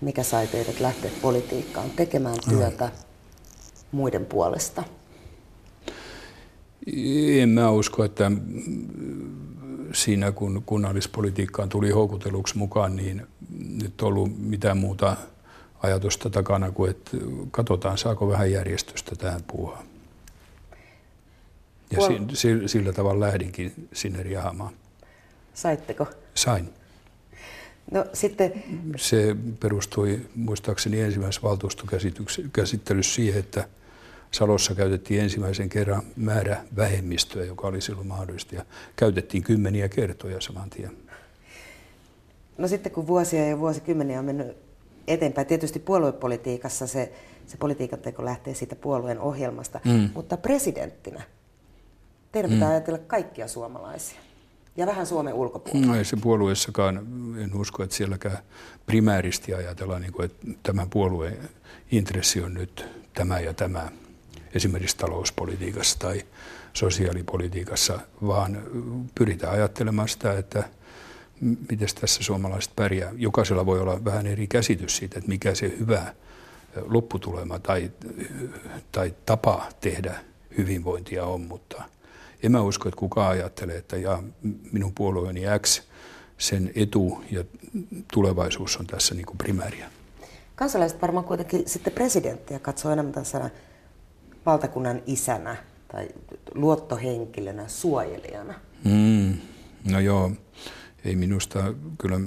mikä 0.00 0.22
sai 0.22 0.46
teidät 0.46 0.80
lähteä 0.80 1.10
politiikkaan 1.22 1.90
tekemään 1.90 2.36
työtä 2.48 2.90
muiden 3.92 4.26
puolesta? 4.26 4.82
En 7.40 7.48
mä 7.48 7.70
usko, 7.70 8.04
että 8.04 8.30
siinä 9.92 10.32
kun 10.32 10.62
kunnallispolitiikkaan 10.66 11.68
tuli 11.68 11.90
houkuteluksi 11.90 12.58
mukaan, 12.58 12.96
niin 12.96 13.26
nyt 13.82 14.02
ollut 14.02 14.38
mitään 14.38 14.76
muuta 14.76 15.16
ajatusta 15.82 16.30
takana 16.30 16.70
kuin, 16.70 16.90
että 16.90 17.10
katsotaan 17.50 17.98
saako 17.98 18.28
vähän 18.28 18.52
järjestystä 18.52 19.16
tähän 19.16 19.40
puuhaan. 19.46 19.91
Ja 21.92 21.98
Puol- 21.98 22.34
si, 22.34 22.68
sillä 22.68 22.92
tavalla 22.92 23.26
lähdinkin 23.26 23.88
sinne 23.92 24.22
riahamaan. 24.22 24.72
Saitteko? 25.54 26.06
Sain. 26.34 26.68
No 27.90 28.04
sitten... 28.12 28.62
Se 28.96 29.36
perustui 29.60 30.20
muistaakseni 30.34 31.00
ensimmäisessä 31.00 31.42
valtuustokäsittelyssä 31.42 33.14
siihen, 33.14 33.40
että 33.40 33.68
Salossa 34.30 34.74
käytettiin 34.74 35.20
ensimmäisen 35.20 35.68
kerran 35.68 36.02
määrä 36.16 36.64
vähemmistöä, 36.76 37.44
joka 37.44 37.66
oli 37.66 37.80
silloin 37.80 38.06
mahdollista, 38.06 38.54
ja 38.54 38.64
käytettiin 38.96 39.42
kymmeniä 39.42 39.88
kertoja 39.88 40.40
saman 40.40 40.70
tien. 40.70 40.96
No 42.58 42.68
sitten 42.68 42.92
kun 42.92 43.06
vuosia 43.06 43.48
ja 43.48 43.58
vuosikymmeniä 43.58 44.18
on 44.18 44.24
mennyt 44.24 44.56
eteenpäin, 45.06 45.46
tietysti 45.46 45.78
puoluepolitiikassa 45.78 46.86
se, 46.86 47.12
se 47.46 47.56
politiikan 47.56 47.98
teko 47.98 48.24
lähtee 48.24 48.54
siitä 48.54 48.76
puolueen 48.76 49.20
ohjelmasta, 49.20 49.80
mm. 49.84 50.10
mutta 50.14 50.36
presidenttinä 50.36 51.22
Teidän 52.32 52.50
pitää 52.50 52.68
mm. 52.68 52.72
ajatella 52.72 52.98
kaikkia 52.98 53.48
suomalaisia 53.48 54.20
ja 54.76 54.86
vähän 54.86 55.06
Suomen 55.06 55.34
ulkopuolella. 55.34 55.86
No 55.86 55.98
ei 55.98 56.04
se 56.04 56.16
puolueessakaan, 56.16 56.96
en 57.42 57.54
usko, 57.54 57.82
että 57.82 57.96
sielläkään 57.96 58.38
primääristi 58.86 59.54
ajatellaan, 59.54 60.02
niin 60.02 60.12
kuin, 60.12 60.24
että 60.24 60.46
tämän 60.62 60.90
puolueen 60.90 61.48
intressi 61.90 62.40
on 62.40 62.54
nyt 62.54 62.86
tämä 63.14 63.40
ja 63.40 63.54
tämä, 63.54 63.88
esimerkiksi 64.54 64.96
talouspolitiikassa 64.96 65.98
tai 65.98 66.22
sosiaalipolitiikassa, 66.72 67.98
vaan 68.26 68.62
pyritään 69.14 69.52
ajattelemaan 69.52 70.08
sitä, 70.08 70.38
että 70.38 70.64
miten 71.40 71.88
tässä 72.00 72.22
suomalaiset 72.22 72.72
pärjää. 72.76 73.12
Jokaisella 73.16 73.66
voi 73.66 73.80
olla 73.80 74.04
vähän 74.04 74.26
eri 74.26 74.46
käsitys 74.46 74.96
siitä, 74.96 75.18
että 75.18 75.28
mikä 75.28 75.54
se 75.54 75.72
hyvä 75.78 76.14
lopputulema 76.86 77.58
tai, 77.58 77.90
tai 78.92 79.14
tapa 79.26 79.68
tehdä 79.80 80.14
hyvinvointia 80.58 81.24
on, 81.24 81.40
mutta– 81.40 81.82
en 82.42 82.52
mä 82.52 82.62
usko, 82.62 82.88
että 82.88 82.98
kukaan 82.98 83.30
ajattelee, 83.30 83.76
että 83.76 83.96
ja 83.96 84.22
minun 84.72 84.92
puolueeni 84.94 85.42
X, 85.58 85.82
sen 86.38 86.70
etu 86.74 87.24
ja 87.30 87.44
tulevaisuus 88.12 88.76
on 88.76 88.86
tässä 88.86 89.14
niin 89.14 89.26
kuin 89.26 89.38
primääriä. 89.38 89.90
Kansalaiset 90.54 91.02
varmaan 91.02 91.24
kuitenkin 91.24 91.68
sitten 91.68 91.92
presidenttiä 91.92 92.58
katsoo 92.58 92.92
enemmän 92.92 93.12
tässä 93.12 93.50
valtakunnan 94.46 95.02
isänä 95.06 95.56
tai 95.92 96.08
luottohenkilönä, 96.54 97.68
suojelijana. 97.68 98.54
Mm, 98.84 99.36
no 99.90 100.00
joo, 100.00 100.30
ei 101.04 101.16
minusta 101.16 101.74
kyllä 101.98 102.20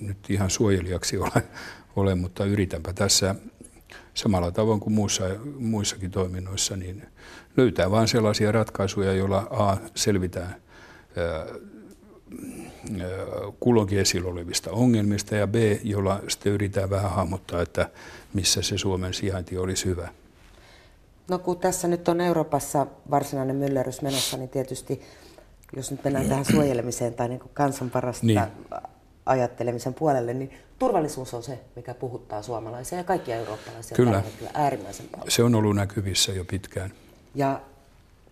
nyt 0.00 0.30
ihan 0.30 0.50
suojelijaksi 0.50 1.18
ole, 1.18 1.42
ole 1.96 2.14
mutta 2.14 2.44
yritänpä 2.44 2.92
tässä 2.92 3.34
samalla 4.14 4.50
tavoin 4.50 4.80
kuin 4.80 4.94
muissa, 4.94 5.24
muissakin 5.58 6.10
toiminnoissa, 6.10 6.76
niin 6.76 7.06
löytää 7.56 7.90
vain 7.90 8.08
sellaisia 8.08 8.52
ratkaisuja, 8.52 9.12
joilla 9.12 9.38
A, 9.38 9.76
selvitään 9.94 10.56
kulloinkin 13.60 13.98
esillä 13.98 14.30
olevista 14.30 14.70
ongelmista 14.70 15.36
ja 15.36 15.46
B, 15.46 15.54
jolla 15.82 16.20
sitten 16.28 16.52
yritetään 16.52 16.90
vähän 16.90 17.10
hahmottaa, 17.10 17.62
että 17.62 17.90
missä 18.34 18.62
se 18.62 18.78
Suomen 18.78 19.14
sijainti 19.14 19.58
olisi 19.58 19.84
hyvä. 19.84 20.08
No 21.28 21.38
kun 21.38 21.58
tässä 21.58 21.88
nyt 21.88 22.08
on 22.08 22.20
Euroopassa 22.20 22.86
varsinainen 23.10 23.56
myllerys 23.56 24.02
menossa, 24.02 24.36
niin 24.36 24.48
tietysti 24.48 25.02
jos 25.76 25.90
nyt 25.90 26.04
mennään 26.04 26.28
tähän 26.28 26.44
suojelemiseen 26.44 27.14
tai 27.14 27.28
niin 27.28 27.40
kuin 27.40 27.50
kansan 27.54 27.90
parasta 27.90 28.26
niin. 28.26 28.40
ajattelemisen 29.26 29.94
puolelle, 29.94 30.34
niin 30.34 30.50
turvallisuus 30.78 31.34
on 31.34 31.42
se, 31.42 31.58
mikä 31.76 31.94
puhuttaa 31.94 32.42
suomalaisia 32.42 32.98
ja 32.98 33.04
kaikkia 33.04 33.36
eurooppalaisia 33.36 33.96
Kyllä. 33.96 34.10
tällä 34.10 34.24
hetkellä 34.24 34.50
äärimmäisen 34.54 35.06
paljon. 35.08 35.30
Se 35.30 35.42
on 35.42 35.54
ollut 35.54 35.76
näkyvissä 35.76 36.32
jo 36.32 36.44
pitkään. 36.44 36.92
Ja 37.34 37.60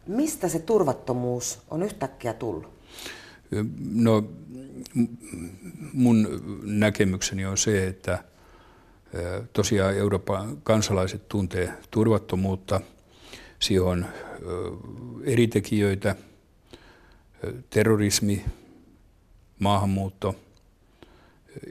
mistä 0.06 0.48
se 0.48 0.58
turvattomuus 0.58 1.58
on 1.70 1.82
yhtäkkiä 1.82 2.32
tullut? 2.32 2.80
No 3.94 4.24
mun 5.92 6.28
näkemykseni 6.62 7.46
on 7.46 7.58
se, 7.58 7.86
että 7.86 8.24
tosiaan 9.52 9.96
Euroopan 9.96 10.56
kansalaiset 10.62 11.28
tuntee 11.28 11.72
turvattomuutta. 11.90 12.80
Siihen 13.58 13.82
on 13.82 14.06
eri 15.24 15.48
tekijöitä, 15.48 16.16
terrorismi, 17.70 18.44
maahanmuutto, 19.58 20.34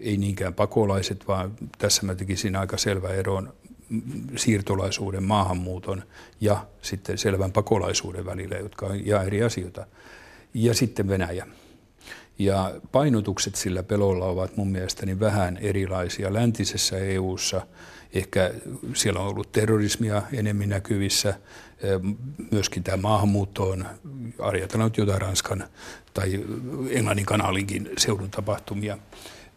ei 0.01 0.17
niinkään 0.17 0.53
pakolaiset, 0.53 1.27
vaan 1.27 1.53
tässä 1.77 2.05
mä 2.05 2.15
tekisin 2.15 2.55
aika 2.55 2.77
selvä 2.77 3.09
eron 3.09 3.53
siirtolaisuuden, 4.36 5.24
maahanmuuton 5.24 6.03
ja 6.41 6.65
sitten 6.81 7.17
selvän 7.17 7.51
pakolaisuuden 7.51 8.25
välillä, 8.25 8.58
jotka 8.58 8.86
on 8.86 8.96
ihan 8.96 9.27
eri 9.27 9.43
asioita. 9.43 9.88
Ja 10.53 10.74
sitten 10.74 11.08
Venäjä. 11.08 11.48
Ja 12.39 12.74
painotukset 12.91 13.55
sillä 13.55 13.84
pelolla 13.84 14.25
ovat 14.25 14.58
mun 14.58 14.67
mielestäni 14.67 15.19
vähän 15.19 15.58
erilaisia. 15.58 16.34
Läntisessä 16.34 16.98
EU:ssa 16.98 17.67
ehkä 18.13 18.53
siellä 18.93 19.19
on 19.19 19.27
ollut 19.27 19.51
terrorismia 19.51 20.22
enemmän 20.34 20.69
näkyvissä. 20.69 21.34
Myöskin 22.51 22.84
tämä 22.84 22.98
maahanmuutto 22.98 23.69
on, 23.69 23.86
ajatellaan 24.39 24.91
jotain 24.98 25.22
Ranskan 25.22 25.63
tai 26.13 26.46
Englannin 26.89 27.25
kanalinkin 27.25 27.89
seudun 27.98 28.29
tapahtumia. 28.29 28.98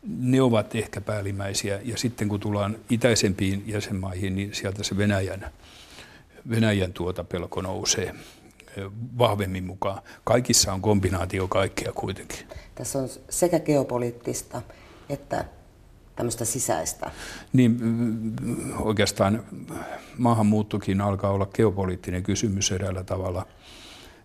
Ne 0.07 0.43
ovat 0.43 0.75
ehkä 0.75 1.01
päällimmäisiä. 1.01 1.81
Ja 1.85 1.97
sitten 1.97 2.29
kun 2.29 2.41
tullaan 2.41 2.77
itäisempiin 2.91 3.65
jäsenmaihin, 3.67 4.35
niin 4.35 4.55
sieltä 4.55 4.83
se 4.83 4.97
Venäjän, 4.97 5.51
Venäjän 6.51 6.93
tuota 6.93 7.25
pelko 7.25 7.63
nousee 7.63 8.15
vahvemmin 9.19 9.65
mukaan. 9.65 10.03
Kaikissa 10.25 10.73
on 10.73 10.83
kombinaatio 10.83 11.49
kaikkea 11.49 11.93
kuitenkin. 11.93 12.47
Tässä 12.75 12.99
on 12.99 13.09
sekä 13.31 13.61
geopoliittista 13.61 14.63
että 15.09 15.45
tämmöistä 16.17 16.45
sisäistä. 16.45 17.11
Niin 17.53 17.79
oikeastaan 18.79 19.45
maahanmuuttokin 20.19 21.01
alkaa 21.01 21.31
olla 21.31 21.47
geopoliittinen 21.47 22.23
kysymys 22.23 22.73
eräällä 22.73 23.05
tavalla, 23.05 23.47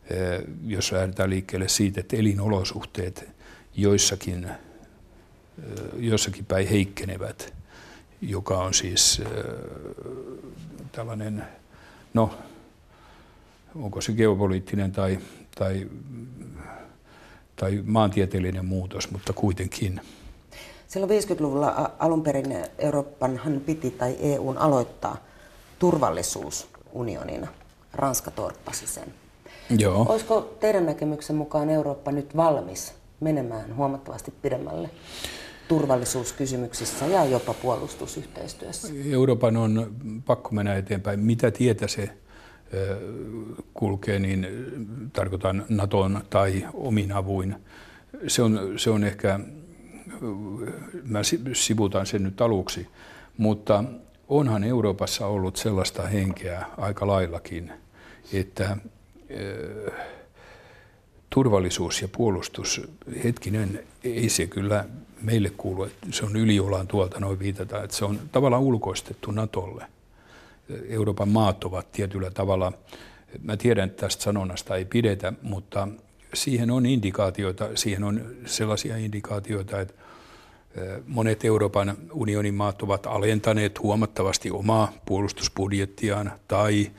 eh, 0.10 0.43
jos 0.65 0.91
lähdetään 0.91 1.29
liikkeelle 1.29 1.67
siitä, 1.67 2.00
että 2.00 2.15
elinolosuhteet 2.15 3.29
joissakin, 3.75 4.48
joissakin 5.97 6.45
päin 6.45 6.67
heikkenevät, 6.67 7.53
joka 8.21 8.57
on 8.57 8.73
siis 8.73 9.21
tällainen, 10.91 11.43
no 12.13 12.29
onko 13.75 14.01
se 14.01 14.13
geopoliittinen 14.13 14.91
tai, 14.91 15.19
tai, 15.55 15.87
tai 17.55 17.83
maantieteellinen 17.85 18.65
muutos, 18.65 19.11
mutta 19.11 19.33
kuitenkin. 19.33 20.01
Silloin 20.87 21.11
50-luvulla 21.23 21.91
alun 21.99 22.23
perin 22.23 22.65
Euroopanhan 22.77 23.61
piti 23.65 23.91
tai 23.91 24.17
EUn 24.19 24.57
aloittaa 24.57 25.17
turvallisuusunionina. 25.79 27.47
Ranska 27.93 28.31
torppasi 28.31 28.87
sen. 28.87 29.13
Joo. 29.77 30.05
Olisiko 30.09 30.41
teidän 30.59 30.85
näkemyksen 30.85 31.35
mukaan 31.35 31.69
Eurooppa 31.69 32.11
nyt 32.11 32.35
valmis 32.35 32.93
menemään 33.19 33.75
huomattavasti 33.75 34.33
pidemmälle 34.41 34.89
turvallisuuskysymyksissä 35.67 37.05
ja 37.05 37.25
jopa 37.25 37.53
puolustusyhteistyössä? 37.53 38.88
Euroopan 39.12 39.57
on 39.57 39.95
pakko 40.25 40.50
mennä 40.51 40.75
eteenpäin. 40.75 41.19
Mitä 41.19 41.51
tietä 41.51 41.88
se 41.88 42.09
kulkee, 43.74 44.19
niin 44.19 44.47
tarkoitan 45.13 45.65
Naton 45.69 46.21
tai 46.29 46.67
omin 46.74 47.12
avuin. 47.12 47.55
Se 48.27 48.41
on, 48.41 48.74
se 48.77 48.89
on 48.89 49.03
ehkä, 49.03 49.39
mä 51.03 51.19
sivutan 51.53 52.05
sen 52.05 52.24
nyt 52.24 52.41
aluksi, 52.41 52.88
mutta 53.38 53.83
onhan 54.29 54.63
Euroopassa 54.63 55.27
ollut 55.27 55.56
sellaista 55.56 56.08
henkeä 56.08 56.65
aika 56.77 57.08
laillakin, 57.08 57.71
että 58.34 58.77
turvallisuus 61.30 62.01
ja 62.01 62.08
puolustus, 62.08 62.82
hetkinen, 63.23 63.84
ei 64.03 64.30
se 64.30 64.47
kyllä 64.47 64.86
meille 65.21 65.49
kuulu, 65.58 65.88
se 66.12 66.25
on 66.25 66.36
yliolaan 66.36 66.88
tuolta 66.88 67.19
noin 67.19 67.39
viitata, 67.39 67.84
että 67.84 67.95
se 67.97 68.06
on 68.06 68.19
tavallaan 68.32 68.63
ulkoistettu 68.63 69.32
Natolle– 69.32 69.86
Euroopan 70.89 71.30
maat 71.30 71.63
ovat 71.63 71.91
tietyllä 71.91 72.32
tavalla, 72.32 72.73
mä 73.43 73.58
tiedän, 73.58 73.89
että 73.89 74.01
tästä 74.01 74.23
sanonnasta 74.23 74.75
ei 74.75 74.86
pidetä, 74.86 75.34
mutta 75.41 75.88
siihen 76.34 76.71
on 76.71 76.86
indikaatioita, 76.86 77.69
siihen 77.75 78.03
on 78.03 78.25
sellaisia 78.45 78.97
indikaatioita, 78.97 79.82
että 79.82 79.93
monet 81.08 81.45
Euroopan 81.45 81.97
unionin 82.12 82.53
maat 82.53 82.82
ovat 82.82 83.06
alentaneet 83.06 83.80
huomattavasti 83.80 84.51
omaa 84.51 84.93
puolustusbudjettiaan 85.06 86.32
tai 86.47 86.91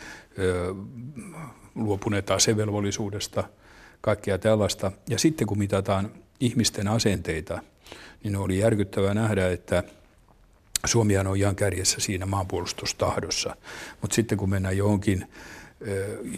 luopuneet 1.74 2.31
asevelvollisuudesta, 2.31 3.44
kaikkea 4.00 4.38
tällaista. 4.38 4.92
Ja 5.09 5.18
sitten 5.18 5.46
kun 5.46 5.59
mitataan 5.59 6.11
ihmisten 6.40 6.88
asenteita, 6.88 7.62
niin 8.24 8.37
oli 8.37 8.59
järkyttävää 8.59 9.14
nähdä, 9.14 9.48
että– 9.50 9.85
Suomihan 10.85 11.26
on 11.26 11.37
ihan 11.37 11.57
kärjessä 11.57 12.00
siinä 12.00 12.26
maanpuolustustahdossa, 12.26 13.57
mutta 14.00 14.14
sitten 14.14 14.38
kun 14.38 14.50
mennään 14.50 14.76
johonkin, 14.76 15.26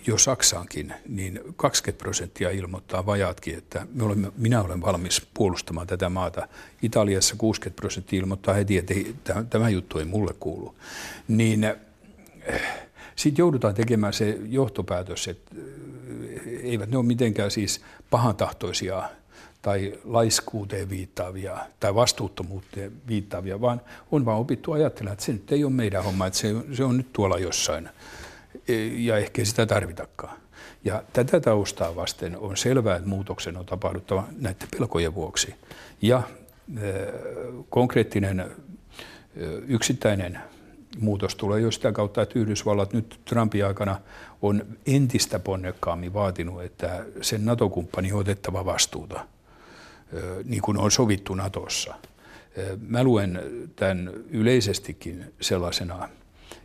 jo 0.07 0.19
Saksaankin, 0.19 0.95
niin 1.09 1.41
20 1.57 2.03
prosenttia 2.03 2.51
ilmoittaa 2.51 3.07
vajaatkin, 3.07 3.59
että 3.59 3.87
me 3.95 4.05
olemme, 4.05 4.33
minä 4.37 4.63
olen 4.63 4.81
valmis 4.81 5.27
puolustamaan 5.35 5.87
tätä 5.87 6.09
maata. 6.09 6.49
Italiassa 6.83 7.37
60 7.39 7.81
prosenttia 7.81 8.21
ilmoittaa 8.21 8.55
heti, 8.55 8.79
että 8.79 8.95
tämä 9.51 9.69
juttu 9.69 9.99
ei 9.99 10.05
mulle 10.05 10.35
kuulu. 10.41 10.75
Niin 11.29 11.75
sitten 13.17 13.43
joudutaan 13.43 13.75
tekemään 13.75 14.13
se 14.13 14.39
johtopäätös, 14.49 15.29
että 15.29 15.55
eivät 16.63 16.91
ne 16.91 16.97
ole 16.97 17.07
mitenkään 17.07 17.51
siis 17.51 17.81
pahantahtoisia 18.11 19.09
tai 19.63 19.99
laiskuuteen 20.05 20.91
viittaavia 20.91 21.59
tai 21.81 21.95
vastuuttomuuteen 21.95 22.93
viittaavia, 23.09 23.61
vaan 23.61 23.81
on 24.11 24.25
vaan 24.25 24.39
opittu 24.39 24.73
ajattelemaan, 24.73 25.13
että 25.13 25.25
se 25.25 25.33
nyt 25.33 25.53
ei 25.53 25.65
ole 25.65 25.73
meidän 25.73 26.05
homma, 26.05 26.27
että 26.27 26.39
se, 26.39 26.55
se 26.73 26.85
on 26.85 26.97
nyt 26.97 27.13
tuolla 27.13 27.39
jossain 27.39 27.89
e, 28.69 28.87
ja 28.87 29.19
ehkä 29.19 29.45
sitä 29.45 29.67
tarvitakaan. 29.67 30.39
Ja 30.85 31.03
tätä 31.13 31.41
taustaa 31.41 31.97
vasten 31.97 32.39
on 32.39 32.57
selvää, 32.57 32.97
että 32.97 33.09
muutoksen 33.09 33.57
on 33.57 33.67
tapahduttava 33.67 34.25
näiden 34.39 34.69
pelkojen 34.79 35.15
vuoksi. 35.15 35.55
Ja 36.03 36.23
e, 36.77 36.91
konkreettinen 37.71 38.41
e, 38.41 38.47
yksittäinen 39.69 40.41
muutos 40.99 41.35
tulee 41.35 41.61
jo 41.61 41.71
sitä 41.71 41.93
kautta, 41.93 42.23
että 42.23 42.39
Yhdysvallat 42.39 42.93
nyt 42.93 43.21
Trumpin 43.25 43.67
aikana 43.67 44.01
on 44.43 44.65
entistä 44.87 45.39
ponnekkaammin 45.39 46.15
vaatinut, 46.15 46.63
että 46.63 47.05
sen 47.21 47.45
NATO-kumppani 47.45 48.13
on 48.13 48.21
otettava 48.21 48.65
vastuuta 48.65 49.27
niin 50.45 50.63
kuin 50.63 50.79
on 50.79 50.91
sovittu 50.91 51.35
Natossa. 51.35 51.95
Mä 52.89 53.05
luen 53.05 53.43
tämän 53.77 54.11
yleisestikin 54.31 55.35
sellaisena 55.41 56.09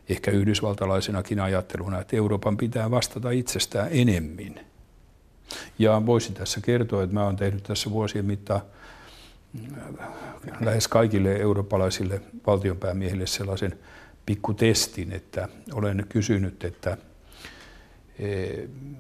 ehkä 0.10 0.32
yhdysvaltalaisenakin 0.32 1.40
ajatteluna, 1.40 2.00
että 2.00 2.16
Euroopan 2.16 2.58
pitää 2.58 2.92
vastata 2.92 3.32
itsestään 3.32 3.88
enemmän. 3.92 4.60
Ja 5.80 6.02
voisin 6.06 6.34
tässä 6.34 6.62
kertoa, 6.62 7.04
että 7.04 7.14
mä 7.14 7.26
olen 7.26 7.36
tehnyt 7.36 7.64
tässä 7.64 7.92
vuosien 7.92 8.26
mittaan 8.26 8.62
lähes 10.62 10.88
kaikille 10.88 11.36
eurooppalaisille 11.36 12.22
valtionpäämiehille 12.48 13.28
sellaisen 13.28 13.80
pikkutestin, 14.26 15.12
että 15.12 15.50
olen 15.74 16.06
kysynyt, 16.10 16.64
että 16.64 16.98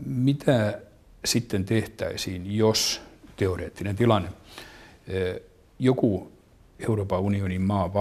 mitä 0.05 0.81
sitten 1.25 1.65
tehtäisiin, 1.65 2.57
jos 2.57 3.01
teoreettinen 3.37 3.95
tilanne. 3.95 4.29
Joku 5.79 6.31
Euroopan 6.79 7.19
unionin 7.19 7.61
maa 7.61 7.93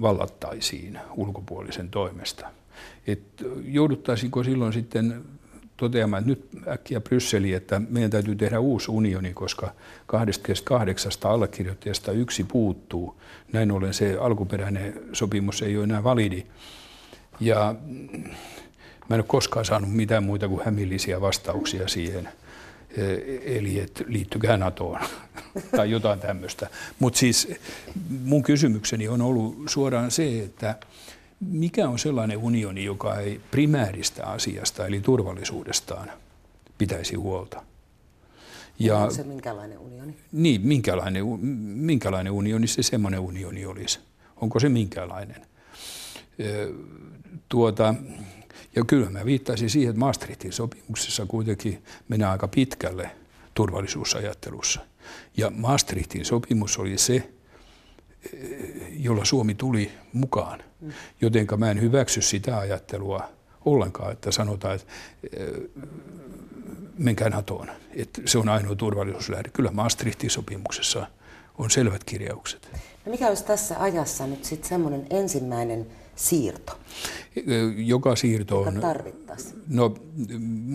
vallattaisiin 0.00 0.98
ulkopuolisen 1.16 1.90
toimesta. 1.90 2.46
Et 3.06 3.22
jouduttaisiinko 3.64 4.44
silloin 4.44 4.72
sitten 4.72 5.24
toteamaan, 5.76 6.20
että 6.20 6.30
nyt 6.30 6.68
äkkiä 6.68 7.00
Brysseli, 7.00 7.52
että 7.52 7.80
meidän 7.88 8.10
täytyy 8.10 8.36
tehdä 8.36 8.60
uusi 8.60 8.90
unioni, 8.90 9.32
koska 9.32 9.72
28 10.06 11.12
allekirjoittajasta 11.24 12.12
yksi 12.12 12.44
puuttuu. 12.44 13.20
Näin 13.52 13.72
ollen 13.72 13.94
se 13.94 14.16
alkuperäinen 14.20 15.02
sopimus 15.12 15.62
ei 15.62 15.76
ole 15.76 15.84
enää 15.84 16.04
validi. 16.04 16.46
Ja 17.40 17.74
mä 19.08 19.14
en 19.16 19.20
ole 19.20 19.24
koskaan 19.28 19.64
saanut 19.64 19.92
mitään 19.92 20.24
muita 20.24 20.48
kuin 20.48 20.64
hämillisiä 20.64 21.20
vastauksia 21.20 21.88
siihen– 21.88 22.28
eli 23.44 23.80
että 23.80 24.04
liittykää 24.06 24.56
NATOon 24.56 25.00
tai 25.76 25.90
jotain 25.90 26.20
tämmöistä. 26.20 26.70
Mutta 26.98 27.18
siis 27.18 27.48
mun 28.24 28.42
kysymykseni 28.42 29.08
on 29.08 29.22
ollut 29.22 29.56
suoraan 29.66 30.10
se, 30.10 30.40
että 30.40 30.76
mikä 31.40 31.88
on 31.88 31.98
sellainen 31.98 32.38
unioni, 32.38 32.84
joka 32.84 33.20
ei 33.20 33.40
primääristä 33.50 34.26
asiasta 34.26 34.86
eli 34.86 35.00
turvallisuudestaan 35.00 36.12
pitäisi 36.78 37.14
huolta. 37.16 37.62
Ja, 38.78 38.98
Onko 38.98 39.14
se 39.14 39.24
minkälainen 39.24 39.78
unioni? 39.78 40.14
Niin, 40.32 40.60
minkälainen, 40.60 41.24
minkälainen 41.64 42.32
unioni 42.32 42.66
se 42.66 42.82
semmoinen 42.82 43.20
unioni 43.20 43.66
olisi. 43.66 43.98
Onko 44.36 44.60
se 44.60 44.68
minkälainen? 44.68 45.46
Tuota, 47.48 47.94
ja 48.76 48.84
kyllä 48.84 49.10
mä 49.10 49.24
viittaisin 49.24 49.70
siihen, 49.70 49.90
että 49.90 50.00
Maastrichtin 50.00 50.52
sopimuksessa 50.52 51.26
kuitenkin 51.26 51.82
mennään 52.08 52.32
aika 52.32 52.48
pitkälle 52.48 53.10
turvallisuusajattelussa. 53.54 54.80
Ja 55.36 55.50
Maastrichtin 55.50 56.24
sopimus 56.24 56.78
oli 56.78 56.98
se, 56.98 57.30
jolla 58.90 59.24
Suomi 59.24 59.54
tuli 59.54 59.92
mukaan. 60.12 60.62
Jotenka 61.20 61.56
mä 61.56 61.70
en 61.70 61.80
hyväksy 61.80 62.22
sitä 62.22 62.58
ajattelua 62.58 63.28
ollenkaan, 63.64 64.12
että 64.12 64.30
sanotaan, 64.30 64.74
että 64.74 64.86
menkää 66.98 67.30
NATOon, 67.30 67.70
että 67.94 68.22
se 68.24 68.38
on 68.38 68.48
ainoa 68.48 68.74
turvallisuuslähde. 68.74 69.48
Kyllä 69.52 69.70
Maastrichtin 69.70 70.30
sopimuksessa 70.30 71.06
on 71.58 71.70
selvät 71.70 72.04
kirjaukset. 72.04 72.68
No 73.06 73.12
mikä 73.12 73.28
olisi 73.28 73.44
tässä 73.44 73.82
ajassa 73.82 74.26
nyt 74.26 74.44
sitten 74.44 74.68
semmoinen 74.68 75.06
ensimmäinen 75.10 75.86
siirto? 76.16 76.78
Joka 77.76 78.16
siirto 78.16 78.60
on... 78.60 78.74
Joka. 78.74 78.94
No 79.68 79.94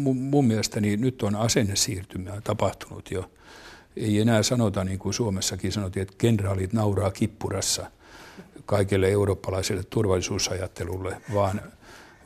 mun 0.03 0.45
mielestäni 0.45 0.97
nyt 0.97 1.23
on 1.23 1.35
asennesiirtymä 1.35 2.41
tapahtunut 2.43 3.11
jo. 3.11 3.31
Ei 3.95 4.19
enää 4.19 4.43
sanota 4.43 4.83
niin 4.83 4.99
kuin 4.99 5.13
Suomessakin 5.13 5.71
sanottiin, 5.71 6.01
että 6.01 6.15
kenraalit 6.17 6.73
nauraa 6.73 7.11
kippurassa 7.11 7.91
kaikelle 8.65 9.11
eurooppalaiselle 9.11 9.83
turvallisuusajattelulle, 9.83 11.21
vaan, 11.33 11.61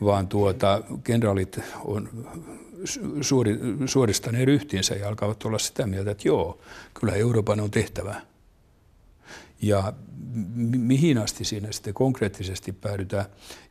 vaan 0.04 0.28
tuota, 0.28 0.82
kenraalit 1.04 1.60
on 1.86 2.10
suori, 3.22 3.60
suoristaneet 3.86 4.46
ryhtinsä 4.46 4.96
ja 4.96 5.08
alkavat 5.08 5.44
olla 5.44 5.60
sitä 5.60 5.88
mieltä, 5.88 6.12
että 6.12 6.28
joo, 6.28 6.60
kyllä 6.94 7.14
Euroopan 7.14 7.60
on 7.60 7.72
tehtävä 7.72 8.22
ja 9.62 9.94
mihin 10.78 11.18
asti 11.18 11.46
siinä 11.46 11.72
sitten 11.72 11.94
konkreettisesti 11.94 12.72
päädytään. 12.72 13.26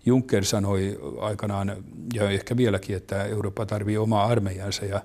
Juncker 0.06 0.44
sanoi 0.44 0.98
aikanaan, 1.20 1.84
ja 2.14 2.30
ehkä 2.30 2.56
vieläkin, 2.56 2.96
että 2.96 3.24
Eurooppa 3.24 3.66
tarvitsee 3.66 3.98
omaa 3.98 4.24
armeijansa, 4.26 4.84
ja 4.84 5.02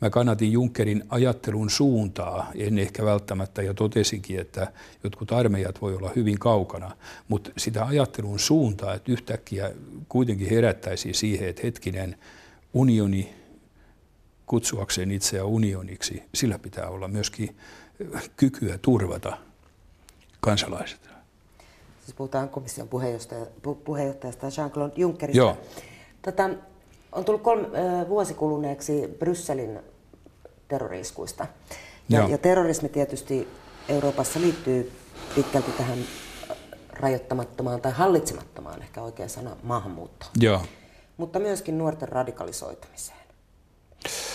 mä 0.00 0.10
kannatin 0.10 0.52
Junckerin 0.52 1.04
ajattelun 1.08 1.70
suuntaa, 1.70 2.50
en 2.54 2.78
ehkä 2.78 3.04
välttämättä, 3.04 3.62
ja 3.62 3.74
totesinkin, 3.74 4.40
että 4.40 4.72
jotkut 5.04 5.32
armeijat 5.32 5.82
voi 5.82 5.94
olla 5.94 6.10
hyvin 6.16 6.38
kaukana, 6.38 6.96
mutta 7.28 7.50
sitä 7.56 7.84
ajattelun 7.84 8.38
suuntaa, 8.38 8.94
että 8.94 9.12
yhtäkkiä 9.12 9.70
kuitenkin 10.08 10.50
herättäisi 10.50 11.14
siihen, 11.14 11.48
että 11.48 11.62
hetkinen 11.64 12.16
unioni 12.74 13.34
kutsuakseen 14.46 15.10
itseään 15.10 15.46
unioniksi, 15.46 16.22
sillä 16.34 16.58
pitää 16.58 16.88
olla 16.88 17.08
myöskin 17.08 17.56
kykyä 18.36 18.78
turvata 18.78 19.49
kansalaiset. 20.40 21.00
Siis 22.04 22.14
puhutaan 22.16 22.48
komission 22.48 22.88
puheenjohtaja, 22.88 23.46
puheenjohtajasta 23.84 24.46
Jean-Claude 24.46 24.92
Junckerista. 24.96 25.38
Joo. 25.38 25.56
Tätä, 26.22 26.50
on 27.12 27.24
tullut 27.24 27.42
kolme, 27.42 27.66
äh, 27.66 28.08
vuosi 28.08 28.34
kuluneeksi 28.34 29.16
Brysselin 29.18 29.80
terroriskuista. 30.68 31.46
Ja, 32.08 32.28
ja 32.28 32.38
terrorismi 32.38 32.88
tietysti 32.88 33.48
Euroopassa 33.88 34.40
liittyy 34.40 34.92
pitkälti 35.34 35.72
tähän 35.72 35.98
rajoittamattomaan 36.92 37.80
tai 37.80 37.92
hallitsemattomaan, 37.92 38.82
ehkä 38.82 39.02
oikea 39.02 39.28
sana, 39.28 39.56
maahanmuuttoon. 39.62 40.32
Joo. 40.40 40.62
Mutta 41.16 41.38
myöskin 41.38 41.78
nuorten 41.78 42.08
radikalisoitumiseen. 42.08 43.18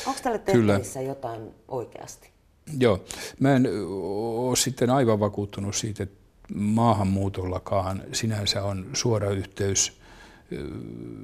Onko 0.07 0.19
tälle 0.23 0.39
tehtävissä 0.39 1.01
jotain 1.01 1.55
oikeasti? 1.67 2.34
Joo, 2.79 3.05
mä 3.39 3.55
en 3.55 3.67
ole 3.87 4.55
sitten 4.55 4.89
aivan 4.89 5.19
vakuuttunut 5.19 5.75
siitä, 5.75 6.03
että 6.03 6.25
maahanmuutollakaan 6.53 8.03
sinänsä 8.11 8.63
on 8.63 8.85
suora 8.93 9.29
yhteys 9.29 9.99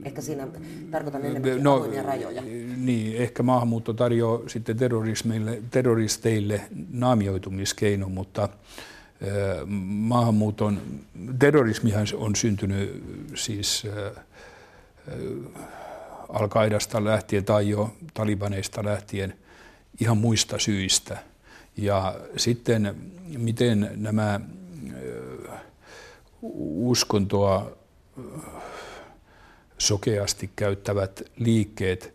Ehkä 0.06 0.22
siinä 0.22 0.48
tarkoitan 0.92 1.22
enemmänkin 1.22 1.64
no, 1.64 1.76
avoimia 1.76 2.04
rajoja. 2.04 2.42
Niin, 2.78 3.18
ehkä 3.18 3.44
maahanmuutto 3.44 3.94
tarjoaa 3.94 4.50
sitten 4.50 4.78
terroristeille 5.72 6.62
naamioitumiskeino, 6.92 8.10
mutta 8.10 8.50
maahanmuuton, 9.78 10.82
terrorismihan 11.40 12.08
on 12.14 12.36
syntynyt 12.36 13.04
siis 13.36 13.88
Al-Qaidasta 16.30 17.04
lähtien 17.04 17.46
tai 17.46 17.70
jo 17.70 17.94
Talibaneista 18.14 18.86
lähtien 18.86 19.34
ihan 20.00 20.18
muista 20.18 20.60
syistä– 20.60 21.18
ja 21.82 22.20
sitten 22.38 22.96
miten 23.38 23.92
nämä 23.96 24.40
uskontoa 26.42 27.72
sokeasti 29.78 30.50
käyttävät 30.56 31.22
liikkeet, 31.36 32.14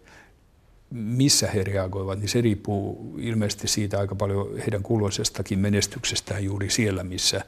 missä 0.91 1.47
he 1.51 1.65
reagoivat, 1.65 2.19
niin 2.19 2.29
se 2.29 2.41
riippuu 2.41 3.15
ilmeisesti 3.19 3.69
siitä 3.69 3.99
aika 3.99 4.15
paljon 4.15 4.59
heidän 4.59 4.83
kulloisestakin 4.83 5.59
menestyksestään 5.59 6.45
juuri 6.45 6.71
siellä, 6.71 7.05
missä 7.05 7.45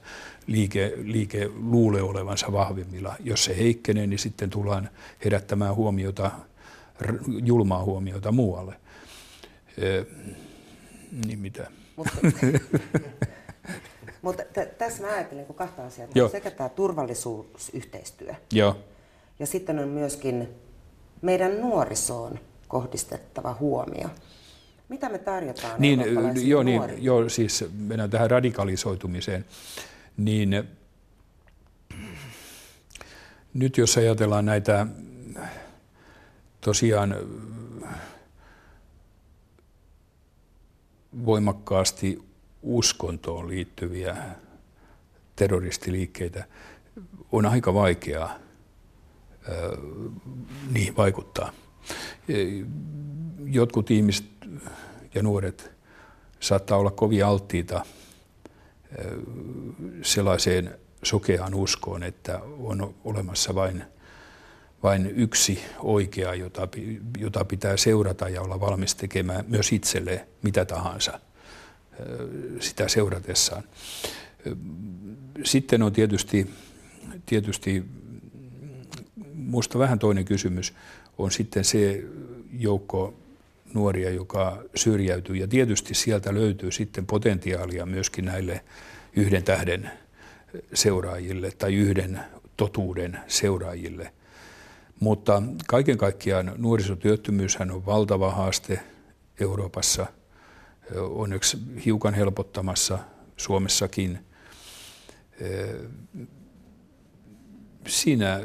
liike, 0.46 0.94
liike 1.02 1.48
luulee 1.54 2.02
olevansa 2.02 2.52
vahvimmilla. 2.52 3.16
Jos 3.24 3.44
se 3.44 3.56
heikkenee, 3.56 4.06
niin 4.06 4.18
sitten 4.18 4.50
tullaan 4.50 4.90
herättämään 5.24 5.74
huomiota, 5.74 6.30
julmaa 7.44 7.84
huomiota 7.84 8.32
muualle. 8.32 8.76
niin 11.26 11.38
mitä? 11.38 11.70
Mutta, 11.98 12.12
mutta 14.22 14.42
t- 14.42 14.78
tässä 14.78 15.02
mä 15.02 15.12
ajattelen 15.12 15.46
kun 15.46 15.56
kahta 15.56 15.86
asiaa. 15.86 16.08
Joo. 16.14 16.28
Sekä 16.28 16.50
tämä 16.50 16.68
turvallisuusyhteistyö. 16.68 18.34
Joo. 18.52 18.76
Ja 19.38 19.46
sitten 19.46 19.78
on 19.78 19.88
myöskin 19.88 20.48
meidän 21.22 21.60
nuorisoon 21.60 22.38
kohdistettava 22.68 23.56
huomio. 23.60 24.08
Mitä 24.88 25.08
me 25.08 25.18
tarjotaan 25.18 25.74
niin, 25.78 26.04
joo, 26.48 26.62
niin, 26.62 26.82
joo, 26.98 27.28
siis 27.28 27.64
mennään 27.78 28.10
tähän 28.10 28.30
radikalisoitumiseen. 28.30 29.44
Niin 30.16 30.68
nyt 33.54 33.76
jos 33.76 33.96
ajatellaan 33.96 34.44
näitä 34.44 34.86
tosiaan 36.60 37.16
voimakkaasti 41.26 42.22
uskontoon 42.62 43.48
liittyviä 43.48 44.16
terroristiliikkeitä, 45.36 46.44
on 47.32 47.46
aika 47.46 47.74
vaikeaa 47.74 48.38
niihin 50.72 50.96
vaikuttaa. 50.96 51.52
Jotkut 53.44 53.90
ihmiset 53.90 54.26
ja 55.14 55.22
nuoret 55.22 55.70
saattaa 56.40 56.78
olla 56.78 56.90
kovin 56.90 57.24
alttiita 57.24 57.84
sellaiseen 60.02 60.78
sokeaan 61.02 61.54
uskoon, 61.54 62.02
että 62.02 62.40
on 62.58 62.94
olemassa 63.04 63.54
vain– 63.54 63.84
vain 64.82 65.12
yksi 65.16 65.58
oikea, 65.78 66.34
jota, 66.34 66.68
jota 67.18 67.44
pitää 67.44 67.76
seurata 67.76 68.28
ja 68.28 68.42
olla 68.42 68.60
valmis 68.60 68.94
tekemään 68.94 69.44
myös 69.48 69.72
itselle 69.72 70.26
mitä 70.42 70.64
tahansa 70.64 71.20
sitä 72.60 72.88
seuratessaan. 72.88 73.62
Sitten 75.44 75.82
on 75.82 75.92
tietysti, 75.92 76.50
tietysti 77.26 77.84
minusta 79.34 79.78
vähän 79.78 79.98
toinen 79.98 80.24
kysymys 80.24 80.74
on 81.18 81.30
sitten 81.30 81.64
se 81.64 82.04
joukko 82.58 83.14
nuoria, 83.74 84.10
joka 84.10 84.62
syrjäytyy. 84.74 85.36
Ja 85.36 85.48
tietysti 85.48 85.94
sieltä 85.94 86.34
löytyy 86.34 86.72
sitten 86.72 87.06
potentiaalia 87.06 87.86
myöskin 87.86 88.24
näille 88.24 88.64
yhden 89.16 89.44
tähden 89.44 89.90
seuraajille 90.74 91.50
tai 91.50 91.74
yhden 91.74 92.20
totuuden 92.56 93.18
seuraajille– 93.26 94.12
mutta 95.00 95.42
kaiken 95.66 95.98
kaikkiaan 95.98 96.52
nuorisotyöttömyyshän 96.56 97.70
on 97.70 97.86
valtava 97.86 98.30
haaste 98.30 98.80
Euroopassa, 99.40 100.06
onneksi 100.96 101.58
hiukan 101.84 102.14
helpottamassa 102.14 102.98
Suomessakin. 103.36 104.18
Siinä 107.86 108.40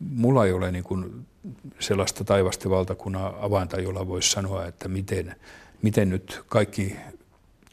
mulla 0.00 0.46
ei 0.46 0.52
ole 0.52 0.72
niin 0.72 0.84
kuin 0.84 1.26
sellaista 1.80 2.24
taivasta 2.24 2.70
valtakunnan 2.70 3.34
avainta, 3.40 3.80
jolla 3.80 4.08
voisi 4.08 4.30
sanoa, 4.30 4.66
että 4.66 4.88
miten, 4.88 5.36
miten 5.82 6.10
nyt 6.10 6.40
kaikki 6.46 6.96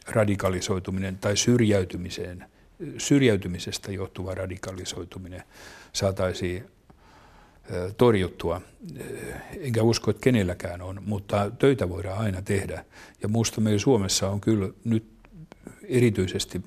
radikalisoituminen 0.08 1.18
tai 1.18 1.36
syrjäytymiseen, 1.36 2.44
syrjäytymisestä 2.98 3.92
johtuva 3.92 4.34
radikalisoituminen 4.34 5.42
saataisiin 5.92 6.64
torjuttua. 7.96 8.60
Enkä 9.60 9.82
usko, 9.82 10.10
että 10.10 10.20
kenelläkään 10.20 10.82
on, 10.82 11.02
mutta 11.06 11.50
töitä 11.58 11.88
voidaan 11.88 12.18
aina 12.18 12.42
tehdä. 12.42 12.84
Ja 13.22 13.28
minusta 13.28 13.60
meillä 13.60 13.78
Suomessa 13.78 14.28
on 14.28 14.40
kyllä 14.40 14.68
nyt 14.84 15.04
erityisesti 15.82 16.62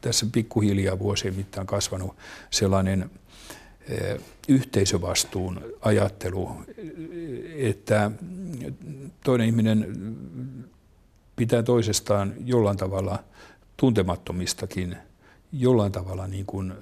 tässä 0.00 0.26
pikkuhiljaa 0.32 0.98
vuosien 0.98 1.34
mittaan 1.34 1.66
kasvanut 1.66 2.16
sellainen 2.50 3.10
yhteisövastuun 4.48 5.60
ajattelu, 5.80 6.56
että 7.56 8.10
toinen 9.24 9.46
ihminen 9.46 9.96
pitää 11.36 11.62
toisestaan 11.62 12.34
jollain 12.44 12.76
tavalla 12.76 13.24
tuntemattomistakin 13.76 14.96
jollain 15.52 15.92
tavalla 15.92 16.26
niin 16.26 16.46
kuin, 16.46 16.74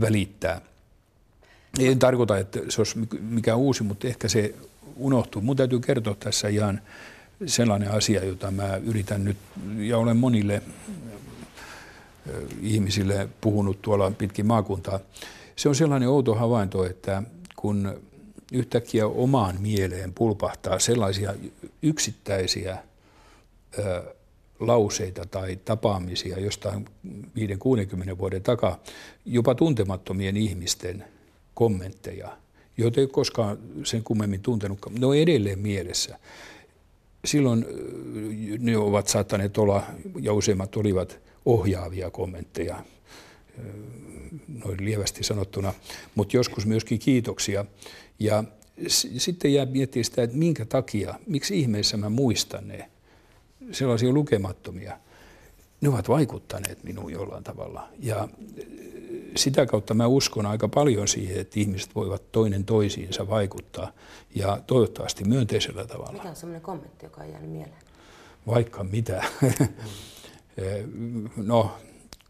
välittää. 0.00 0.60
En 1.78 1.98
tarkoita, 1.98 2.38
että 2.38 2.60
se 2.68 2.80
olisi 2.80 2.98
mikään 3.20 3.58
uusi, 3.58 3.82
mutta 3.82 4.08
ehkä 4.08 4.28
se 4.28 4.54
unohtuu. 4.96 5.42
Mun 5.42 5.56
täytyy 5.56 5.80
kertoa 5.80 6.14
tässä 6.14 6.48
ihan 6.48 6.80
sellainen 7.46 7.90
asia, 7.90 8.24
jota 8.24 8.50
mä 8.50 8.76
yritän 8.76 9.24
nyt, 9.24 9.36
ja 9.78 9.98
olen 9.98 10.16
monille 10.16 10.62
ihmisille 12.62 13.28
puhunut 13.40 13.82
tuolla 13.82 14.10
pitkin 14.10 14.46
maakuntaa. 14.46 15.00
Se 15.56 15.68
on 15.68 15.74
sellainen 15.74 16.08
outo 16.08 16.34
havainto, 16.34 16.86
että 16.86 17.22
kun 17.56 18.00
yhtäkkiä 18.52 19.06
omaan 19.06 19.60
mieleen 19.60 20.12
pulpahtaa 20.12 20.78
sellaisia 20.78 21.34
yksittäisiä 21.82 22.78
ö, 23.78 24.14
lauseita 24.60 25.26
tai 25.26 25.56
tapaamisia 25.64 26.40
jostain 26.40 26.88
5-60 27.06 28.18
vuoden 28.18 28.42
takaa, 28.42 28.80
jopa 29.24 29.54
tuntemattomien 29.54 30.36
ihmisten 30.36 31.04
kommentteja, 31.56 32.36
joita 32.76 33.00
ei 33.00 33.06
koskaan 33.06 33.58
sen 33.84 34.02
kummemmin 34.02 34.40
tuntenutkaan, 34.40 34.94
ne 34.94 35.06
on 35.06 35.16
edelleen 35.16 35.58
mielessä. 35.58 36.18
Silloin 37.24 37.66
ne 38.58 38.76
ovat 38.76 39.08
saattaneet 39.08 39.58
olla, 39.58 39.82
ja 40.20 40.32
useimmat 40.32 40.76
olivat 40.76 41.18
ohjaavia 41.44 42.10
kommentteja, 42.10 42.84
noin 44.64 44.84
lievästi 44.84 45.24
sanottuna, 45.24 45.74
mutta 46.14 46.36
joskus 46.36 46.66
myöskin 46.66 46.98
kiitoksia. 46.98 47.64
Ja 48.18 48.44
sitten 49.16 49.54
jää 49.54 49.66
miettiä 49.66 50.02
sitä, 50.02 50.22
että 50.22 50.36
minkä 50.36 50.64
takia, 50.64 51.14
miksi 51.26 51.60
ihmeessä 51.60 51.96
mä 51.96 52.08
muistan 52.08 52.68
ne, 52.68 52.90
sellaisia 53.72 54.12
lukemattomia. 54.12 54.98
Ne 55.80 55.88
ovat 55.88 56.08
vaikuttaneet 56.08 56.84
minuun 56.84 57.12
jollain 57.12 57.44
tavalla. 57.44 57.88
Ja 57.98 58.28
sitä 59.36 59.66
kautta 59.66 59.94
mä 59.94 60.06
uskon 60.06 60.46
aika 60.46 60.68
paljon 60.68 61.08
siihen, 61.08 61.40
että 61.40 61.60
ihmiset 61.60 61.94
voivat 61.94 62.32
toinen 62.32 62.64
toisiinsa 62.64 63.28
vaikuttaa 63.28 63.92
ja 64.34 64.60
toivottavasti 64.66 65.24
myönteisellä 65.24 65.86
tavalla. 65.86 66.12
Mikä 66.12 66.28
on 66.28 66.36
sellainen 66.36 66.62
kommentti, 66.62 67.06
joka 67.06 67.20
on 67.20 67.30
jäänyt 67.30 67.50
mieleen? 67.50 67.82
Vaikka 68.46 68.84
mitä. 68.84 69.24
no, 71.36 71.76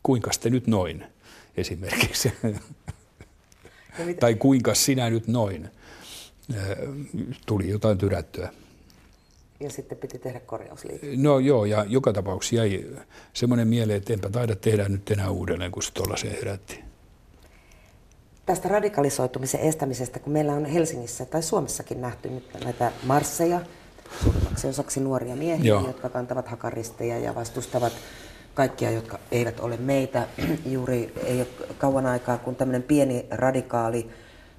kuinka 0.02 0.30
te 0.40 0.50
nyt 0.50 0.66
noin 0.66 1.04
esimerkiksi? 1.56 2.32
tai 4.20 4.34
kuinka 4.34 4.74
sinä 4.74 5.10
nyt 5.10 5.26
noin? 5.26 5.68
Tuli 7.46 7.68
jotain 7.68 7.98
tyrättyä. 7.98 8.52
Ja 9.60 9.70
sitten 9.70 9.98
piti 9.98 10.18
tehdä 10.18 10.40
korjausliike. 10.40 11.06
No 11.16 11.38
joo, 11.38 11.64
ja 11.64 11.84
joka 11.88 12.12
tapauksessa 12.12 12.56
jäi 12.56 12.86
semmoinen 13.32 13.68
mieleen, 13.68 13.96
että 13.96 14.12
enpä 14.12 14.28
taida 14.30 14.56
tehdä 14.56 14.88
nyt 14.88 15.10
enää 15.10 15.30
uudelleen, 15.30 15.72
kun 15.72 15.82
se 15.82 15.92
tuollaiseen 15.92 16.34
herätti. 16.34 16.84
Tästä 18.46 18.68
radikalisoitumisen 18.68 19.60
estämisestä, 19.60 20.18
kun 20.18 20.32
meillä 20.32 20.52
on 20.52 20.64
Helsingissä 20.64 21.24
tai 21.24 21.42
Suomessakin 21.42 22.00
nähty 22.00 22.28
nyt 22.28 22.64
näitä 22.64 22.92
marsseja, 23.04 23.60
suurimmaksi 24.22 24.68
osaksi 24.68 25.00
nuoria 25.00 25.36
miehiä, 25.36 25.66
Joo. 25.66 25.86
jotka 25.86 26.08
kantavat 26.08 26.48
hakaristeja 26.48 27.18
ja 27.18 27.34
vastustavat 27.34 27.92
kaikkia, 28.54 28.90
jotka 28.90 29.18
eivät 29.32 29.60
ole 29.60 29.76
meitä. 29.76 30.26
Juuri 30.66 31.12
ei 31.24 31.40
ole 31.40 31.46
kauan 31.78 32.06
aikaa, 32.06 32.38
kun 32.38 32.56
tämmöinen 32.56 32.82
pieni 32.82 33.26
radikaali 33.30 34.10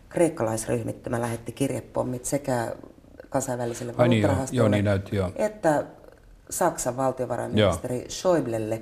kreikkalaisryhmittymä 0.10 1.22
lähetti 1.22 1.52
kirjepommit 1.52 2.26
sekä 2.26 2.76
kansainväliselle 3.30 3.98
valuuttarahastolle 3.98 4.70
niin, 4.70 4.86
niin 4.86 5.32
että 5.36 5.86
Saksan 6.50 6.98
valtiovarainministeri 6.98 7.98
joo. 7.98 8.10
Schäublelle. 8.10 8.82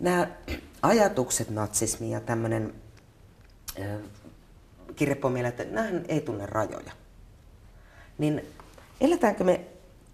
Nämä 0.00 0.26
ajatukset 0.82 1.50
natsismi 1.50 2.10
ja 2.10 2.20
tämmöinen 2.20 2.74
kirjepommi, 4.96 5.44
että 5.44 5.64
nämähän 5.64 6.04
ei 6.08 6.20
tunne 6.20 6.46
rajoja. 6.46 6.92
Niin 8.18 8.44
eletäänkö 9.00 9.44
me 9.44 9.60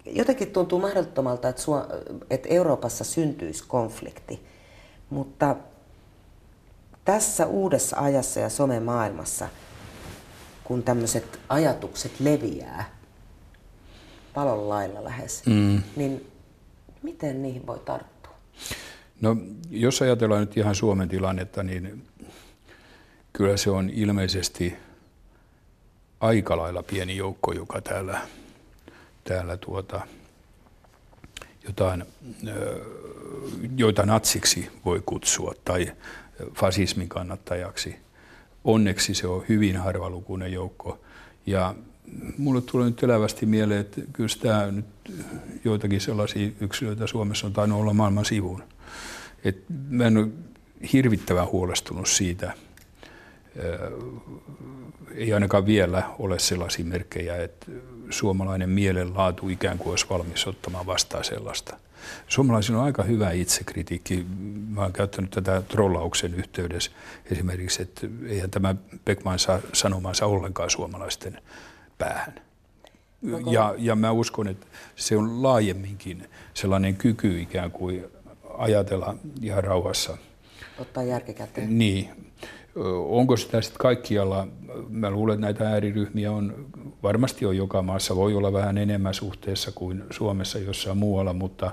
jotenkin 0.06 0.50
tuntuu 0.50 0.80
mahdottomalta, 0.80 1.48
että, 1.48 1.62
Suo, 1.62 1.86
että 2.30 2.48
Euroopassa 2.48 3.04
syntyisi 3.04 3.64
konflikti, 3.68 4.46
mutta 5.10 5.56
tässä 7.04 7.46
uudessa 7.46 7.96
ajassa 8.00 8.40
ja 8.40 8.48
somemaailmassa, 8.48 9.48
kun 10.64 10.82
tämmöiset 10.82 11.40
ajatukset 11.48 12.20
leviää 12.20 12.98
palon 14.34 14.68
lailla 14.68 15.04
lähes, 15.04 15.46
mm. 15.46 15.82
niin 15.96 16.30
miten 17.02 17.42
niihin 17.42 17.66
voi 17.66 17.78
tarttua? 17.78 18.34
No, 19.20 19.36
jos 19.70 20.02
ajatellaan 20.02 20.40
nyt 20.40 20.56
ihan 20.56 20.74
Suomen 20.74 21.08
tilannetta, 21.08 21.62
niin 21.62 22.06
kyllä 23.38 23.56
se 23.56 23.70
on 23.70 23.90
ilmeisesti 23.90 24.74
aika 26.20 26.56
lailla 26.56 26.82
pieni 26.82 27.16
joukko, 27.16 27.52
joka 27.52 27.80
täällä 27.80 28.20
täällä 29.24 29.56
tuota, 29.56 30.00
jotain, 31.66 32.04
joita 33.76 34.06
natsiksi 34.06 34.70
voi 34.84 35.02
kutsua 35.06 35.54
tai 35.64 35.92
fasismin 36.54 37.08
kannattajaksi. 37.08 37.96
Onneksi 38.64 39.14
se 39.14 39.26
on 39.26 39.44
hyvin 39.48 39.76
harvalukuinen 39.76 40.52
joukko. 40.52 41.00
Ja 41.46 41.74
mulle 42.38 42.60
tulee 42.60 42.86
nyt 42.86 43.02
elävästi 43.02 43.46
mieleen, 43.46 43.80
että 43.80 44.00
kyllä 44.12 44.28
tämä 44.42 44.70
nyt 44.70 44.86
joitakin 45.64 46.00
sellaisia 46.00 46.50
yksilöitä 46.60 47.06
Suomessa 47.06 47.46
on 47.46 47.52
tainnut 47.52 47.80
olla 47.80 47.94
maailman 47.94 48.24
sivuun. 48.24 48.62
Et 49.44 49.64
mä 49.88 50.04
en 50.06 50.16
ole 50.16 50.28
hirvittävän 50.92 51.48
huolestunut 51.48 52.08
siitä. 52.08 52.67
Ei 55.14 55.32
ainakaan 55.32 55.66
vielä 55.66 56.02
ole 56.18 56.38
sellaisia 56.38 56.84
merkkejä, 56.84 57.36
että 57.36 57.66
suomalainen 58.10 58.70
mielenlaatu 58.70 59.48
ikään 59.48 59.78
kuin 59.78 59.90
olisi 59.90 60.06
valmis 60.10 60.46
ottamaan 60.46 60.86
vastaan 60.86 61.24
sellaista. 61.24 61.76
Suomalaisilla 62.28 62.78
on 62.78 62.84
aika 62.84 63.02
hyvä 63.02 63.30
itsekritiikki. 63.30 64.26
Mä 64.68 64.80
olen 64.80 64.92
käyttänyt 64.92 65.30
tätä 65.30 65.62
trollauksen 65.62 66.34
yhteydessä 66.34 66.90
esimerkiksi, 67.30 67.82
että 67.82 68.06
eihän 68.26 68.50
tämä 68.50 68.74
Beckman 69.04 69.38
saa 69.38 69.60
sanomansa 69.72 70.26
ollenkaan 70.26 70.70
suomalaisten 70.70 71.42
päähän. 71.98 72.34
Ja, 73.52 73.74
ja 73.78 73.96
mä 73.96 74.10
uskon, 74.10 74.48
että 74.48 74.66
se 74.96 75.16
on 75.16 75.42
laajemminkin 75.42 76.28
sellainen 76.54 76.96
kyky 76.96 77.40
ikään 77.40 77.70
kuin 77.70 78.04
ajatella 78.58 79.16
ihan 79.42 79.64
rauhassa. 79.64 80.18
Ottaa 80.78 81.02
järki 81.02 81.34
käteen. 81.34 81.78
Niin. 81.78 82.08
Onko 83.08 83.36
sitä 83.36 83.60
sitten 83.60 83.78
kaikkialla? 83.78 84.48
Mä 84.88 85.10
luulen, 85.10 85.34
että 85.34 85.46
näitä 85.46 85.70
ääriryhmiä 85.70 86.32
on, 86.32 86.66
varmasti 87.02 87.46
on 87.46 87.56
joka 87.56 87.82
maassa, 87.82 88.16
voi 88.16 88.34
olla 88.34 88.52
vähän 88.52 88.78
enemmän 88.78 89.14
suhteessa 89.14 89.72
kuin 89.74 90.02
Suomessa 90.10 90.58
jossain 90.58 90.98
muualla, 90.98 91.32
mutta 91.32 91.70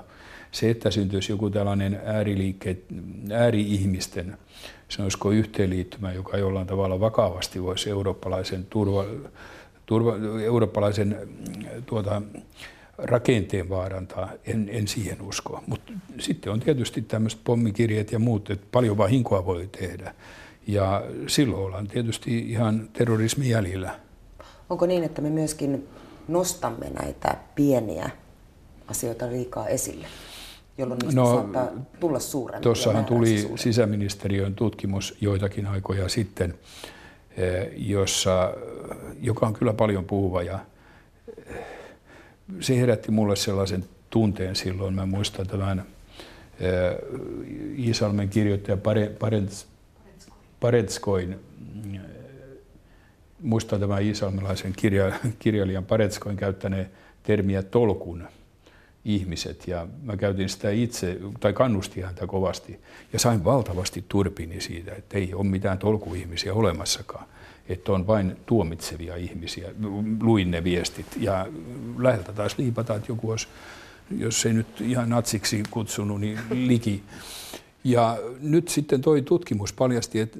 se, 0.52 0.70
että 0.70 0.90
syntyisi 0.90 1.32
joku 1.32 1.50
tällainen 1.50 2.00
ääriliikkeet, 2.04 2.84
ääri-ihmisten, 3.32 4.38
sanoisiko 4.88 5.30
yhteenliittymä, 5.30 6.12
joka 6.12 6.36
jollain 6.36 6.66
tavalla 6.66 7.00
vakavasti 7.00 7.62
voisi 7.62 7.90
eurooppalaisen, 7.90 8.66
turva, 8.70 9.04
turva, 9.86 10.14
eurooppalaisen 10.44 11.28
tuota, 11.86 12.22
rakenteen 12.98 13.68
vaarantaa, 13.68 14.28
en, 14.46 14.68
en 14.72 14.88
siihen 14.88 15.22
usko. 15.22 15.62
Mutta 15.66 15.92
sitten 16.18 16.52
on 16.52 16.60
tietysti 16.60 17.02
tämmöiset 17.02 17.40
pommikirjeet 17.44 18.12
ja 18.12 18.18
muut, 18.18 18.50
että 18.50 18.66
paljon 18.72 18.98
vahinkoa 18.98 19.46
voi 19.46 19.68
tehdä. 19.80 20.14
Ja 20.66 21.04
silloin 21.26 21.62
ollaan 21.62 21.88
tietysti 21.88 22.38
ihan 22.38 22.88
terrorismin 22.92 23.48
jäljellä. 23.48 23.94
Onko 24.70 24.86
niin, 24.86 25.04
että 25.04 25.22
me 25.22 25.30
myöskin 25.30 25.88
nostamme 26.28 26.90
näitä 26.90 27.36
pieniä 27.54 28.10
asioita 28.88 29.30
liikaa 29.30 29.68
esille, 29.68 30.06
jolloin 30.78 30.98
niistä 30.98 31.20
no, 31.20 31.34
saattaa 31.34 31.68
tulla 32.00 32.20
suurempia? 32.20 32.62
Tuossahan 32.62 33.04
tuli 33.04 33.38
suurempia. 33.38 33.62
sisäministeriön 33.62 34.54
tutkimus 34.54 35.16
joitakin 35.20 35.66
aikoja 35.66 36.08
sitten, 36.08 36.54
eh, 37.36 37.68
jossa, 37.76 38.54
joka 39.20 39.46
on 39.46 39.54
kyllä 39.54 39.72
paljon 39.72 40.04
puhuva 40.04 40.42
ja 40.42 40.58
eh, 41.46 41.56
se 42.60 42.80
herätti 42.80 43.10
mulle 43.10 43.36
sellaisen 43.36 43.84
tunteen 44.10 44.56
silloin. 44.56 44.94
Mä 44.94 45.06
muistan 45.06 45.46
tämän 45.46 45.86
eh, 46.60 46.96
Iisalmen 47.78 48.28
kirjoittaja 48.28 48.78
Parents 49.18 49.66
Paretskoin 50.60 51.40
muistan 53.42 53.80
tämän 53.80 54.02
isalmelaisen 54.02 54.72
kirja, 54.76 55.12
kirjailijan 55.38 55.84
Paretskoin 55.84 56.36
käyttäneen 56.36 56.90
termiä 57.22 57.62
tolkun 57.62 58.28
ihmiset 59.04 59.68
ja 59.68 59.86
mä 60.02 60.16
käytin 60.16 60.48
sitä 60.48 60.70
itse, 60.70 61.18
tai 61.40 61.52
kannustin 61.52 62.04
häntä 62.04 62.26
kovasti 62.26 62.80
ja 63.12 63.18
sain 63.18 63.44
valtavasti 63.44 64.04
turpini 64.08 64.60
siitä, 64.60 64.92
että 64.94 65.18
ei 65.18 65.34
ole 65.34 65.44
mitään 65.44 65.78
tolkuihmisiä 65.78 66.54
olemassakaan, 66.54 67.26
että 67.68 67.92
on 67.92 68.06
vain 68.06 68.36
tuomitsevia 68.46 69.16
ihmisiä. 69.16 69.70
Luin 70.20 70.50
ne 70.50 70.64
viestit 70.64 71.06
ja 71.20 71.46
läheltä 71.98 72.32
taas 72.32 72.58
liipata, 72.58 72.94
että 72.94 73.12
joku 73.12 73.30
olisi, 73.30 73.48
jos 74.18 74.46
ei 74.46 74.52
nyt 74.52 74.80
ihan 74.80 75.08
natsiksi 75.08 75.62
kutsunut, 75.70 76.20
niin 76.20 76.38
liki. 76.50 77.02
Ja 77.86 78.18
nyt 78.40 78.68
sitten 78.68 79.00
toi 79.00 79.22
tutkimus 79.22 79.72
paljasti, 79.72 80.20
että 80.20 80.38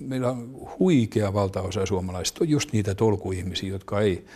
meillä 0.00 0.30
on 0.30 0.68
huikea 0.78 1.34
valtaosa 1.34 1.86
suomalaisista 1.86 2.44
on 2.44 2.48
just 2.48 2.72
niitä 2.72 2.94
tolkuihmisiä, 2.94 3.70
jotka 3.70 4.00
ei 4.00 4.26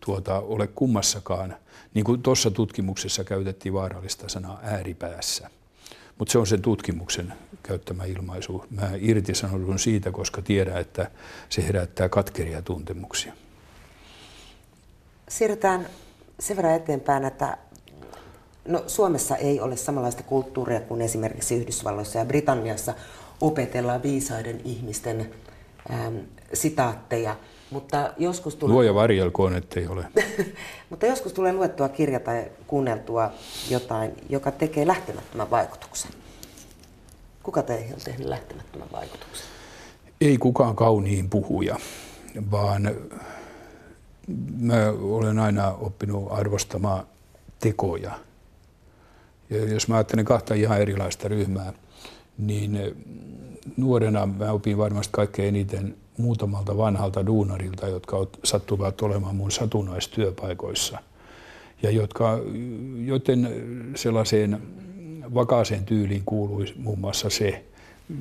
tuota, 0.00 0.38
ole 0.38 0.66
kummassakaan, 0.66 1.56
niin 1.94 2.04
kuin 2.04 2.22
tuossa 2.22 2.50
tutkimuksessa 2.50 3.24
käytettiin 3.24 3.72
vaarallista 3.72 4.28
sanaa 4.28 4.60
ääripäässä. 4.62 5.50
Mutta 6.18 6.32
se 6.32 6.38
on 6.38 6.46
sen 6.46 6.62
tutkimuksen 6.62 7.32
käyttämä 7.62 8.04
ilmaisu. 8.04 8.64
Mä 8.70 8.90
irtisanoudun 8.98 9.78
siitä, 9.78 10.12
koska 10.12 10.42
tiedän, 10.42 10.80
että 10.80 11.10
se 11.48 11.66
herättää 11.66 12.08
katkeria 12.08 12.62
tuntemuksia. 12.62 13.32
Siirrytään 15.28 15.88
sen 16.40 16.56
verran 16.56 16.74
eteenpäin, 16.76 17.24
että 17.24 17.58
no, 18.68 18.84
Suomessa 18.86 19.36
ei 19.36 19.60
ole 19.60 19.76
samanlaista 19.76 20.22
kulttuuria 20.22 20.80
kuin 20.80 21.00
esimerkiksi 21.00 21.54
Yhdysvalloissa 21.54 22.18
ja 22.18 22.24
Britanniassa 22.24 22.94
opetellaan 23.40 24.02
viisaiden 24.02 24.60
ihmisten 24.64 25.30
ähm, 25.90 26.16
sitaatteja. 26.52 27.36
Mutta 27.70 28.12
joskus 28.18 28.56
tulee... 28.56 28.74
Luoja 28.74 28.94
varjelkoon, 28.94 29.56
ettei 29.56 29.86
ole. 29.86 30.04
Mutta 30.90 31.06
joskus 31.06 31.32
tulee 31.32 31.52
luettua 31.52 31.88
kirja 31.88 32.20
tai 32.20 32.44
kuunneltua 32.66 33.30
jotain, 33.70 34.12
joka 34.28 34.50
tekee 34.50 34.86
lähtemättömän 34.86 35.50
vaikutuksen. 35.50 36.10
Kuka 37.42 37.62
teihin 37.62 37.94
on 37.94 38.00
tehnyt 38.04 38.28
lähtemättömän 38.28 38.88
vaikutuksen? 38.92 39.46
Ei 40.20 40.38
kukaan 40.38 40.76
kauniin 40.76 41.30
puhuja, 41.30 41.76
vaan 42.50 42.90
mä 44.60 44.74
olen 45.00 45.38
aina 45.38 45.72
oppinut 45.72 46.28
arvostamaan 46.30 47.06
tekoja. 47.60 48.18
Ja 49.50 49.64
jos 49.64 49.88
mä 49.88 49.94
ajattelen 49.94 50.24
kahta 50.24 50.54
ihan 50.54 50.80
erilaista 50.80 51.28
ryhmää, 51.28 51.72
niin 52.38 52.78
nuorena 53.76 54.26
mä 54.26 54.52
opin 54.52 54.78
varmasti 54.78 55.12
kaikkein 55.12 55.48
eniten 55.48 55.96
muutamalta 56.18 56.76
vanhalta 56.76 57.26
duunarilta, 57.26 57.88
jotka 57.88 58.16
sattuvat 58.44 59.02
olemaan 59.02 59.36
mun 59.36 59.50
satunnaistyöpaikoissa 59.50 60.98
ja 61.82 61.90
jotka, 61.90 62.38
joten 63.04 63.48
sellaiseen 63.94 64.62
vakaaseen 65.34 65.84
tyyliin 65.84 66.22
kuului 66.26 66.66
muun 66.76 66.98
muassa 66.98 67.30
se, 67.30 67.64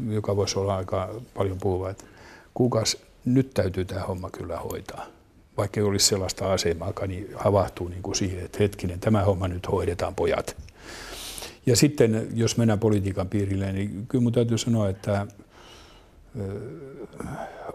joka 0.10 0.36
voisi 0.36 0.60
olla 0.60 0.76
aika 0.76 1.16
paljon 1.34 1.58
puhuva, 1.58 1.90
että 1.90 2.06
kukas 2.54 2.98
nyt 3.26 3.54
täytyy 3.54 3.86
tämä 3.86 4.02
homma 4.02 4.30
kyllä 4.30 4.58
hoitaa. 4.58 5.06
Vaikka 5.58 5.80
ei 5.80 5.86
olisi 5.86 6.06
sellaista 6.06 6.54
asemaa, 6.54 6.94
niin 7.08 7.28
havahtuu 7.36 7.88
niin 7.88 8.04
kuin 8.04 8.16
siihen, 8.16 8.46
että 8.46 8.58
hetkinen, 8.60 9.00
tämä 9.00 9.24
homma 9.24 9.48
nyt 9.48 9.72
hoidetaan 9.72 10.16
pojat. 10.16 10.56
Ja 11.66 11.76
sitten, 11.76 12.28
jos 12.34 12.58
mennään 12.58 12.80
politiikan 12.80 13.30
piirille, 13.30 13.72
niin 13.72 14.06
kyllä 14.08 14.22
minun 14.22 14.34
täytyy 14.34 14.58
sanoa, 14.58 14.90
että 14.90 15.28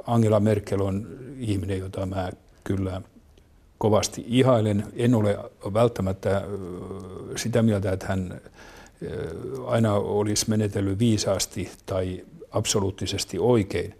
Angela 0.06 0.40
Merkel 0.40 0.80
on 0.80 1.08
ihminen, 1.38 1.78
jota 1.78 2.06
mä 2.06 2.30
kyllä 2.64 3.02
kovasti 3.78 4.24
ihailen. 4.26 4.84
En 4.96 5.14
ole 5.14 5.38
välttämättä 5.72 6.42
sitä 7.36 7.62
mieltä, 7.62 7.92
että 7.92 8.06
hän 8.06 8.40
aina 9.66 9.94
olisi 9.94 10.50
menetellyt 10.50 10.98
viisaasti 10.98 11.70
tai 11.86 12.24
absoluuttisesti 12.50 13.38
oikein, 13.38 13.94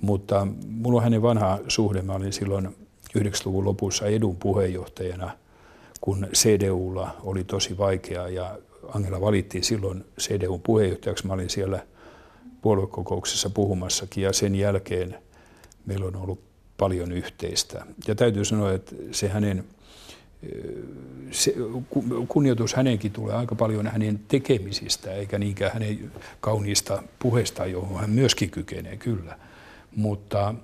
mutta 0.00 0.46
mulla 0.68 0.96
on 0.96 1.02
hänen 1.02 1.22
vanha 1.22 1.58
suhde. 1.68 2.02
Mä 2.02 2.12
olin 2.12 2.32
silloin 2.32 2.76
90-luvun 3.18 3.64
lopussa 3.64 4.06
edun 4.06 4.36
puheenjohtajana, 4.36 5.30
kun 6.00 6.26
CDUlla 6.32 7.16
oli 7.22 7.44
tosi 7.44 7.78
vaikeaa 7.78 8.28
ja 8.28 8.58
Angela 8.88 9.20
valittiin 9.20 9.64
silloin 9.64 10.04
CDUn 10.20 10.60
puheenjohtajaksi. 10.60 11.26
Mä 11.26 11.32
olin 11.32 11.50
siellä 11.50 11.86
puoluekokouksessa 12.62 13.50
puhumassakin 13.50 14.24
ja 14.24 14.32
sen 14.32 14.54
jälkeen 14.54 15.18
meillä 15.86 16.06
on 16.06 16.16
ollut 16.16 16.40
paljon 16.76 17.12
yhteistä. 17.12 17.86
Ja 18.08 18.14
täytyy 18.14 18.44
sanoa, 18.44 18.72
että 18.72 18.96
se 19.10 19.28
hänen 19.28 19.64
se, 21.30 21.54
kunnioitus 22.28 22.74
hänenkin 22.74 23.12
tulee 23.12 23.34
aika 23.34 23.54
paljon 23.54 23.86
hänen 23.86 24.20
tekemisistä, 24.28 25.12
eikä 25.12 25.38
niinkään 25.38 25.72
hänen 25.72 26.12
kauniista 26.40 27.02
puheista, 27.18 27.66
johon 27.66 28.00
hän 28.00 28.10
myöskin 28.10 28.50
kykenee, 28.50 28.96
kyllä. 28.96 29.38
Mutta 29.96 30.54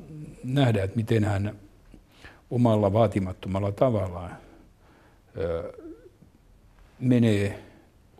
nähdään, 0.44 0.84
että 0.84 0.96
miten 0.96 1.24
hän 1.24 1.56
omalla 2.50 2.92
vaatimattomalla 2.92 3.72
tavallaan 3.72 4.36
menee 6.98 7.69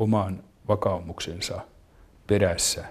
oman 0.00 0.44
vakaumuksensa 0.68 1.60
perässä, 2.26 2.84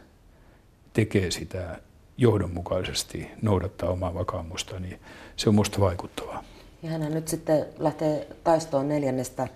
tekee 0.93 1.31
sitä 1.31 1.79
johdonmukaisesti, 2.17 3.31
noudattaa 3.41 3.89
omaa 3.89 4.13
vakaumusta, 4.13 4.79
niin 4.79 4.99
se 5.35 5.49
on 5.49 5.55
minusta 5.55 5.79
vaikuttavaa. 5.79 6.43
Ja 6.83 6.89
hän 6.89 7.13
nyt 7.13 7.27
sitten 7.27 7.65
lähtee 7.79 8.27
taistoon 8.43 8.89
neljännestä 8.89 9.47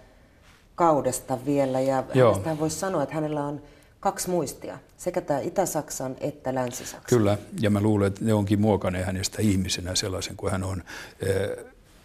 kaudesta 0.76 1.46
vielä, 1.46 1.80
ja 1.80 2.04
hänestä 2.16 2.60
voisi 2.60 2.80
sanoa, 2.80 3.04
että 3.04 3.16
hänellä 3.16 3.44
on 3.44 3.62
kaksi 4.00 4.30
muistia, 4.30 4.80
sekä 4.98 5.22
tämä 5.22 5.40
Itä-Saksan 5.40 6.16
että 6.20 6.56
Länsi-Saksan. 6.56 7.10
Kyllä, 7.10 7.38
ja 7.62 7.70
mä 7.70 7.82
luulen, 7.82 8.08
että 8.08 8.26
ne 8.26 8.34
onkin 8.34 8.62
muokanneet 8.62 9.06
hänestä 9.06 9.42
ihmisenä 9.42 9.96
sellaisen 9.96 10.38
kuin 10.38 10.52
hän 10.52 10.64
on. 10.64 10.84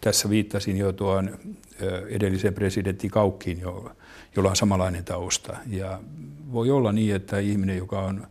Tässä 0.00 0.30
viittasin 0.30 0.76
jo 0.76 0.92
tuon 0.92 1.38
edellisen 2.08 2.54
presidentti 2.54 3.08
Kaukkiin, 3.08 3.60
jolla 4.38 4.50
on 4.50 4.56
samanlainen 4.56 5.04
tausta. 5.04 5.56
Ja 5.66 6.00
voi 6.52 6.70
olla 6.70 6.92
niin, 6.92 7.14
että 7.14 7.38
ihminen, 7.38 7.76
joka 7.76 8.00
on 8.00 8.26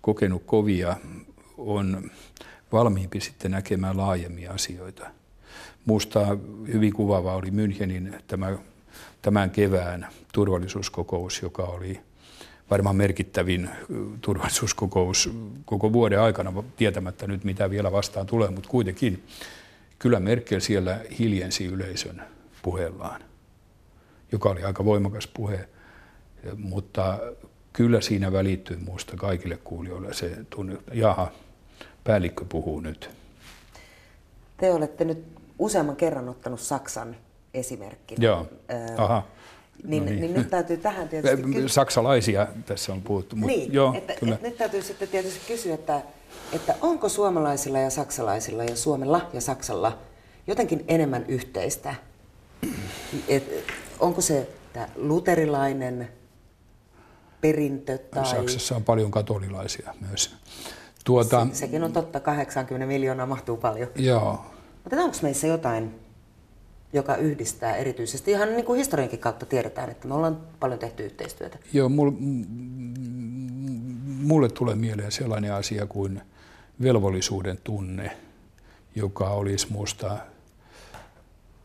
kokenut 0.00 0.42
kovia, 0.46 0.96
on 1.58 2.10
valmiimpi 2.72 3.20
sitten 3.20 3.50
näkemään 3.50 3.96
laajemmin 3.96 4.50
asioita. 4.50 5.06
Muusta 5.84 6.36
hyvin 6.72 6.92
kuvaava 6.92 7.34
oli 7.34 7.50
Münchenin 7.50 8.14
tämä, 8.26 8.58
tämän 9.22 9.50
kevään 9.50 10.06
turvallisuuskokous, 10.32 11.42
joka 11.42 11.62
oli 11.62 12.00
varmaan 12.70 12.96
merkittävin 12.96 13.70
turvallisuuskokous 14.20 15.30
koko 15.64 15.92
vuoden 15.92 16.20
aikana, 16.20 16.52
tietämättä 16.76 17.26
nyt 17.26 17.44
mitä 17.44 17.70
vielä 17.70 17.92
vastaan 17.92 18.26
tulee, 18.26 18.50
mutta 18.50 18.68
kuitenkin 18.68 19.24
kyllä 19.98 20.20
Merkel 20.20 20.60
siellä 20.60 21.00
hiljensi 21.18 21.64
yleisön 21.66 22.22
puheellaan, 22.62 23.29
joka 24.32 24.48
oli 24.48 24.62
aika 24.62 24.84
voimakas 24.84 25.26
puhe, 25.26 25.68
mutta 26.56 27.18
kyllä 27.72 28.00
siinä 28.00 28.32
välittyy 28.32 28.76
muusta 28.76 29.16
kaikille 29.16 29.56
kuulijoille 29.56 30.14
se 30.14 30.36
tunne, 30.50 30.74
että 30.74 30.94
jaha, 30.94 31.32
päällikkö 32.04 32.44
puhuu 32.48 32.80
nyt. 32.80 33.10
Te 34.56 34.72
olette 34.72 35.04
nyt 35.04 35.24
useamman 35.58 35.96
kerran 35.96 36.28
ottanut 36.28 36.60
Saksan 36.60 37.16
esimerkkinä. 37.54 38.24
Joo, 38.24 38.46
aha. 38.96 39.22
Niin, 39.84 40.04
no 40.04 40.10
niin. 40.10 40.20
niin 40.20 40.34
nyt 40.34 40.50
täytyy 40.50 40.76
tähän 40.76 41.08
tietysti 41.08 41.42
kysyä. 41.52 41.68
Saksalaisia 41.68 42.46
tässä 42.66 42.92
on 42.92 43.02
puhuttu. 43.02 43.36
Mutta 43.36 43.56
niin, 43.56 43.72
joo, 43.72 43.94
että, 43.94 44.14
kyllä. 44.14 44.34
Et 44.34 44.42
nyt 44.42 44.56
täytyy 44.56 44.82
sitten 44.82 45.08
tietysti 45.08 45.40
kysyä, 45.46 45.74
että, 45.74 46.02
että 46.52 46.74
onko 46.80 47.08
suomalaisilla 47.08 47.78
ja 47.78 47.90
saksalaisilla 47.90 48.64
ja 48.64 48.76
Suomella 48.76 49.28
ja 49.32 49.40
Saksalla 49.40 49.98
jotenkin 50.46 50.84
enemmän 50.88 51.24
yhteistä? 51.28 51.94
Et, 53.28 53.64
onko 54.00 54.20
se 54.20 54.48
tämä 54.72 54.88
luterilainen 54.96 56.08
perintö? 57.40 57.98
Tai... 57.98 58.26
Saksassa 58.26 58.76
on 58.76 58.84
paljon 58.84 59.10
katolilaisia 59.10 59.94
myös. 60.08 60.34
Tuota, 61.04 61.46
se, 61.52 61.58
sekin 61.58 61.84
on 61.84 61.92
totta, 61.92 62.20
80 62.20 62.86
miljoonaa 62.86 63.26
mahtuu 63.26 63.56
paljon. 63.56 63.88
Joo. 63.96 64.44
Mutta 64.84 64.96
onko 64.96 65.16
meissä 65.22 65.46
jotain, 65.46 65.94
joka 66.92 67.16
yhdistää 67.16 67.76
erityisesti? 67.76 68.30
Ihan 68.30 68.48
niin 68.48 68.64
kuin 68.64 68.78
historiankin 68.78 69.18
kautta 69.18 69.46
tiedetään, 69.46 69.90
että 69.90 70.08
me 70.08 70.14
ollaan 70.14 70.40
paljon 70.60 70.78
tehty 70.78 71.04
yhteistyötä. 71.04 71.58
Joo, 71.72 71.88
mulle, 71.88 72.12
mulle 74.22 74.48
tulee 74.48 74.74
mieleen 74.74 75.12
sellainen 75.12 75.54
asia 75.54 75.86
kuin 75.86 76.22
velvollisuuden 76.82 77.58
tunne, 77.64 78.16
joka 78.94 79.30
olisi 79.30 79.72
minusta 79.72 80.16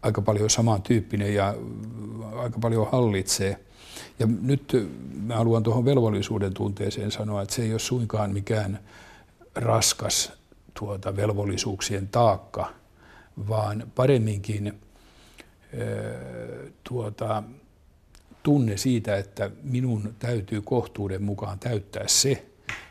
aika 0.05 0.21
paljon 0.21 0.49
samantyyppinen 0.49 1.33
ja 1.33 1.55
aika 2.35 2.59
paljon 2.59 2.87
hallitsee. 2.91 3.59
Ja 4.19 4.27
nyt 4.41 4.89
mä 5.21 5.35
haluan 5.35 5.63
tuohon 5.63 5.85
velvollisuuden 5.85 6.53
tunteeseen 6.53 7.11
sanoa, 7.11 7.41
että 7.41 7.55
se 7.55 7.61
ei 7.61 7.71
ole 7.71 7.79
suinkaan 7.79 8.33
mikään 8.33 8.79
raskas 9.55 10.33
tuota, 10.79 11.15
velvollisuuksien 11.15 12.07
taakka, 12.07 12.73
vaan 13.49 13.83
paremminkin 13.95 14.73
tuota, 16.83 17.43
tunne 18.43 18.77
siitä, 18.77 19.17
että 19.17 19.51
minun 19.63 20.15
täytyy 20.19 20.61
kohtuuden 20.61 21.23
mukaan 21.23 21.59
täyttää 21.59 22.07
se, 22.07 22.45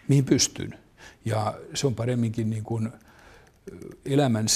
mihin 0.08 0.24
pystyn. 0.24 0.78
Ja 1.24 1.54
se 1.74 1.86
on 1.86 1.94
paremminkin 1.94 2.50
niin 2.50 2.64
kuin 2.64 2.92
elämän 4.04 4.46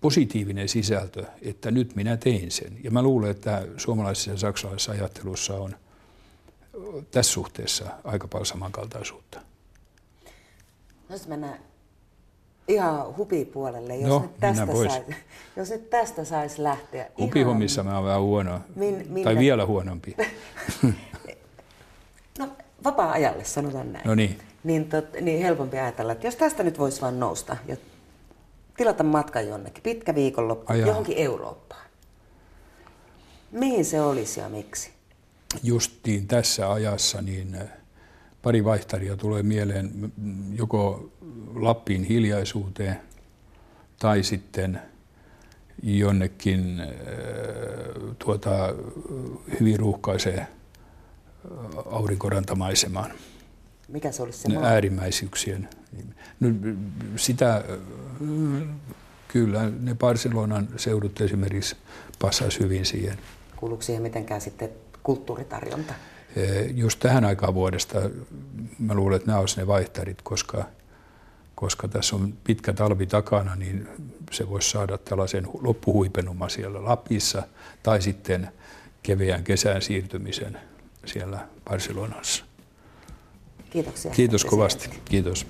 positiivinen 0.00 0.68
sisältö, 0.68 1.24
että 1.42 1.70
nyt 1.70 1.94
minä 1.94 2.16
tein 2.16 2.50
sen. 2.50 2.78
Ja 2.84 2.90
mä 2.90 3.02
luulen, 3.02 3.30
että 3.30 3.66
suomalaisessa 3.76 4.30
ja 4.30 4.36
saksalaisessa 4.36 4.92
ajattelussa 4.92 5.54
on 5.54 5.76
tässä 7.10 7.32
suhteessa 7.32 7.84
aika 8.04 8.28
paljon 8.28 8.46
samankaltaisuutta. 8.46 9.40
Jos 11.10 11.28
mennään 11.28 11.58
ihan 12.68 13.16
hupipuolelle, 13.16 13.96
jos, 13.96 14.08
no, 14.08 14.20
nyt 14.20 14.40
tästä 14.40 14.66
sais, 14.66 15.02
jos 15.56 15.70
nyt 15.70 15.90
tästä 15.90 16.24
saisi 16.24 16.62
lähteä. 16.62 17.10
Hupihommissa 17.18 17.80
ihan... 17.80 17.92
mä 17.92 17.98
oon 17.98 18.06
vähän 18.06 18.22
huono, 18.22 18.60
min, 18.76 18.94
minne... 18.94 19.24
tai 19.24 19.38
vielä 19.38 19.66
huonompi. 19.66 20.16
no 22.38 22.48
vapaa-ajalle 22.84 23.44
sanotaan 23.44 23.92
näin. 23.92 24.06
No 24.06 24.14
niin. 24.14 24.38
Niin, 24.64 24.88
tot, 24.88 25.04
niin 25.20 25.42
helpompi 25.42 25.78
ajatella, 25.78 26.12
että 26.12 26.26
jos 26.26 26.36
tästä 26.36 26.62
nyt 26.62 26.78
voisi 26.78 27.00
vaan 27.00 27.20
nousta 27.20 27.56
ja 27.66 27.76
tilata 28.76 29.04
matkan 29.04 29.48
jonnekin, 29.48 29.82
pitkä 29.82 30.14
viikonloppu, 30.14 30.72
Ajaa. 30.72 30.88
johonkin 30.88 31.18
Eurooppaan. 31.18 31.84
Mihin 33.50 33.84
se 33.84 34.00
olisi 34.00 34.40
ja 34.40 34.48
miksi? 34.48 34.90
Justiin 35.62 36.28
tässä 36.28 36.72
ajassa 36.72 37.22
niin 37.22 37.58
pari 38.42 38.64
vaihtaria 38.64 39.16
tulee 39.16 39.42
mieleen 39.42 40.12
joko 40.54 41.10
Lappiin 41.54 42.04
hiljaisuuteen 42.04 43.00
tai 43.98 44.22
sitten 44.22 44.80
jonnekin 45.82 46.80
äh, 46.80 46.88
tuota, 48.18 48.74
hyvin 49.60 49.78
ruuhkaiseen 49.78 50.38
äh, 50.38 50.46
aurinkorantamaisemaan. 51.90 53.10
Mikä 53.88 54.12
se 54.12 54.22
olisi 54.22 54.38
se 54.38 54.48
maa? 54.48 54.64
Äärimmäisyyksien. 54.64 55.68
No, 56.40 56.48
sitä, 57.16 57.64
kyllä, 59.28 59.70
ne 59.80 59.94
Barcelonan 59.94 60.68
seudut 60.76 61.20
esimerkiksi 61.20 61.76
passaisi 62.18 62.60
hyvin 62.60 62.86
siihen. 62.86 63.18
Kuuluuko 63.56 63.82
siihen 63.82 64.02
mitenkään 64.02 64.40
sitten 64.40 64.68
kulttuuritarjonta? 65.02 65.94
Just 66.74 67.00
tähän 67.00 67.24
aikaan 67.24 67.54
vuodesta 67.54 67.98
mä 68.78 68.94
luulen, 68.94 69.16
että 69.16 69.26
nämä 69.26 69.38
olisivat 69.38 69.58
ne 69.58 69.66
vaihtarit, 69.66 70.22
koska, 70.22 70.64
koska 71.54 71.88
tässä 71.88 72.16
on 72.16 72.34
pitkä 72.44 72.72
talvi 72.72 73.06
takana, 73.06 73.56
niin 73.56 73.88
se 74.30 74.48
voisi 74.48 74.70
saada 74.70 74.98
tällaisen 74.98 75.48
loppuhuipenuma 75.60 76.48
siellä 76.48 76.84
Lapissa 76.84 77.42
tai 77.82 78.02
sitten 78.02 78.48
keveän 79.02 79.44
kesän 79.44 79.82
siirtymisen 79.82 80.58
siellä 81.04 81.48
Barcelonassa. 81.64 82.44
Kiitoksia. 83.74 84.10
Kiitos 84.10 84.44
kovasti. 84.44 84.90
Kiitos. 85.04 85.46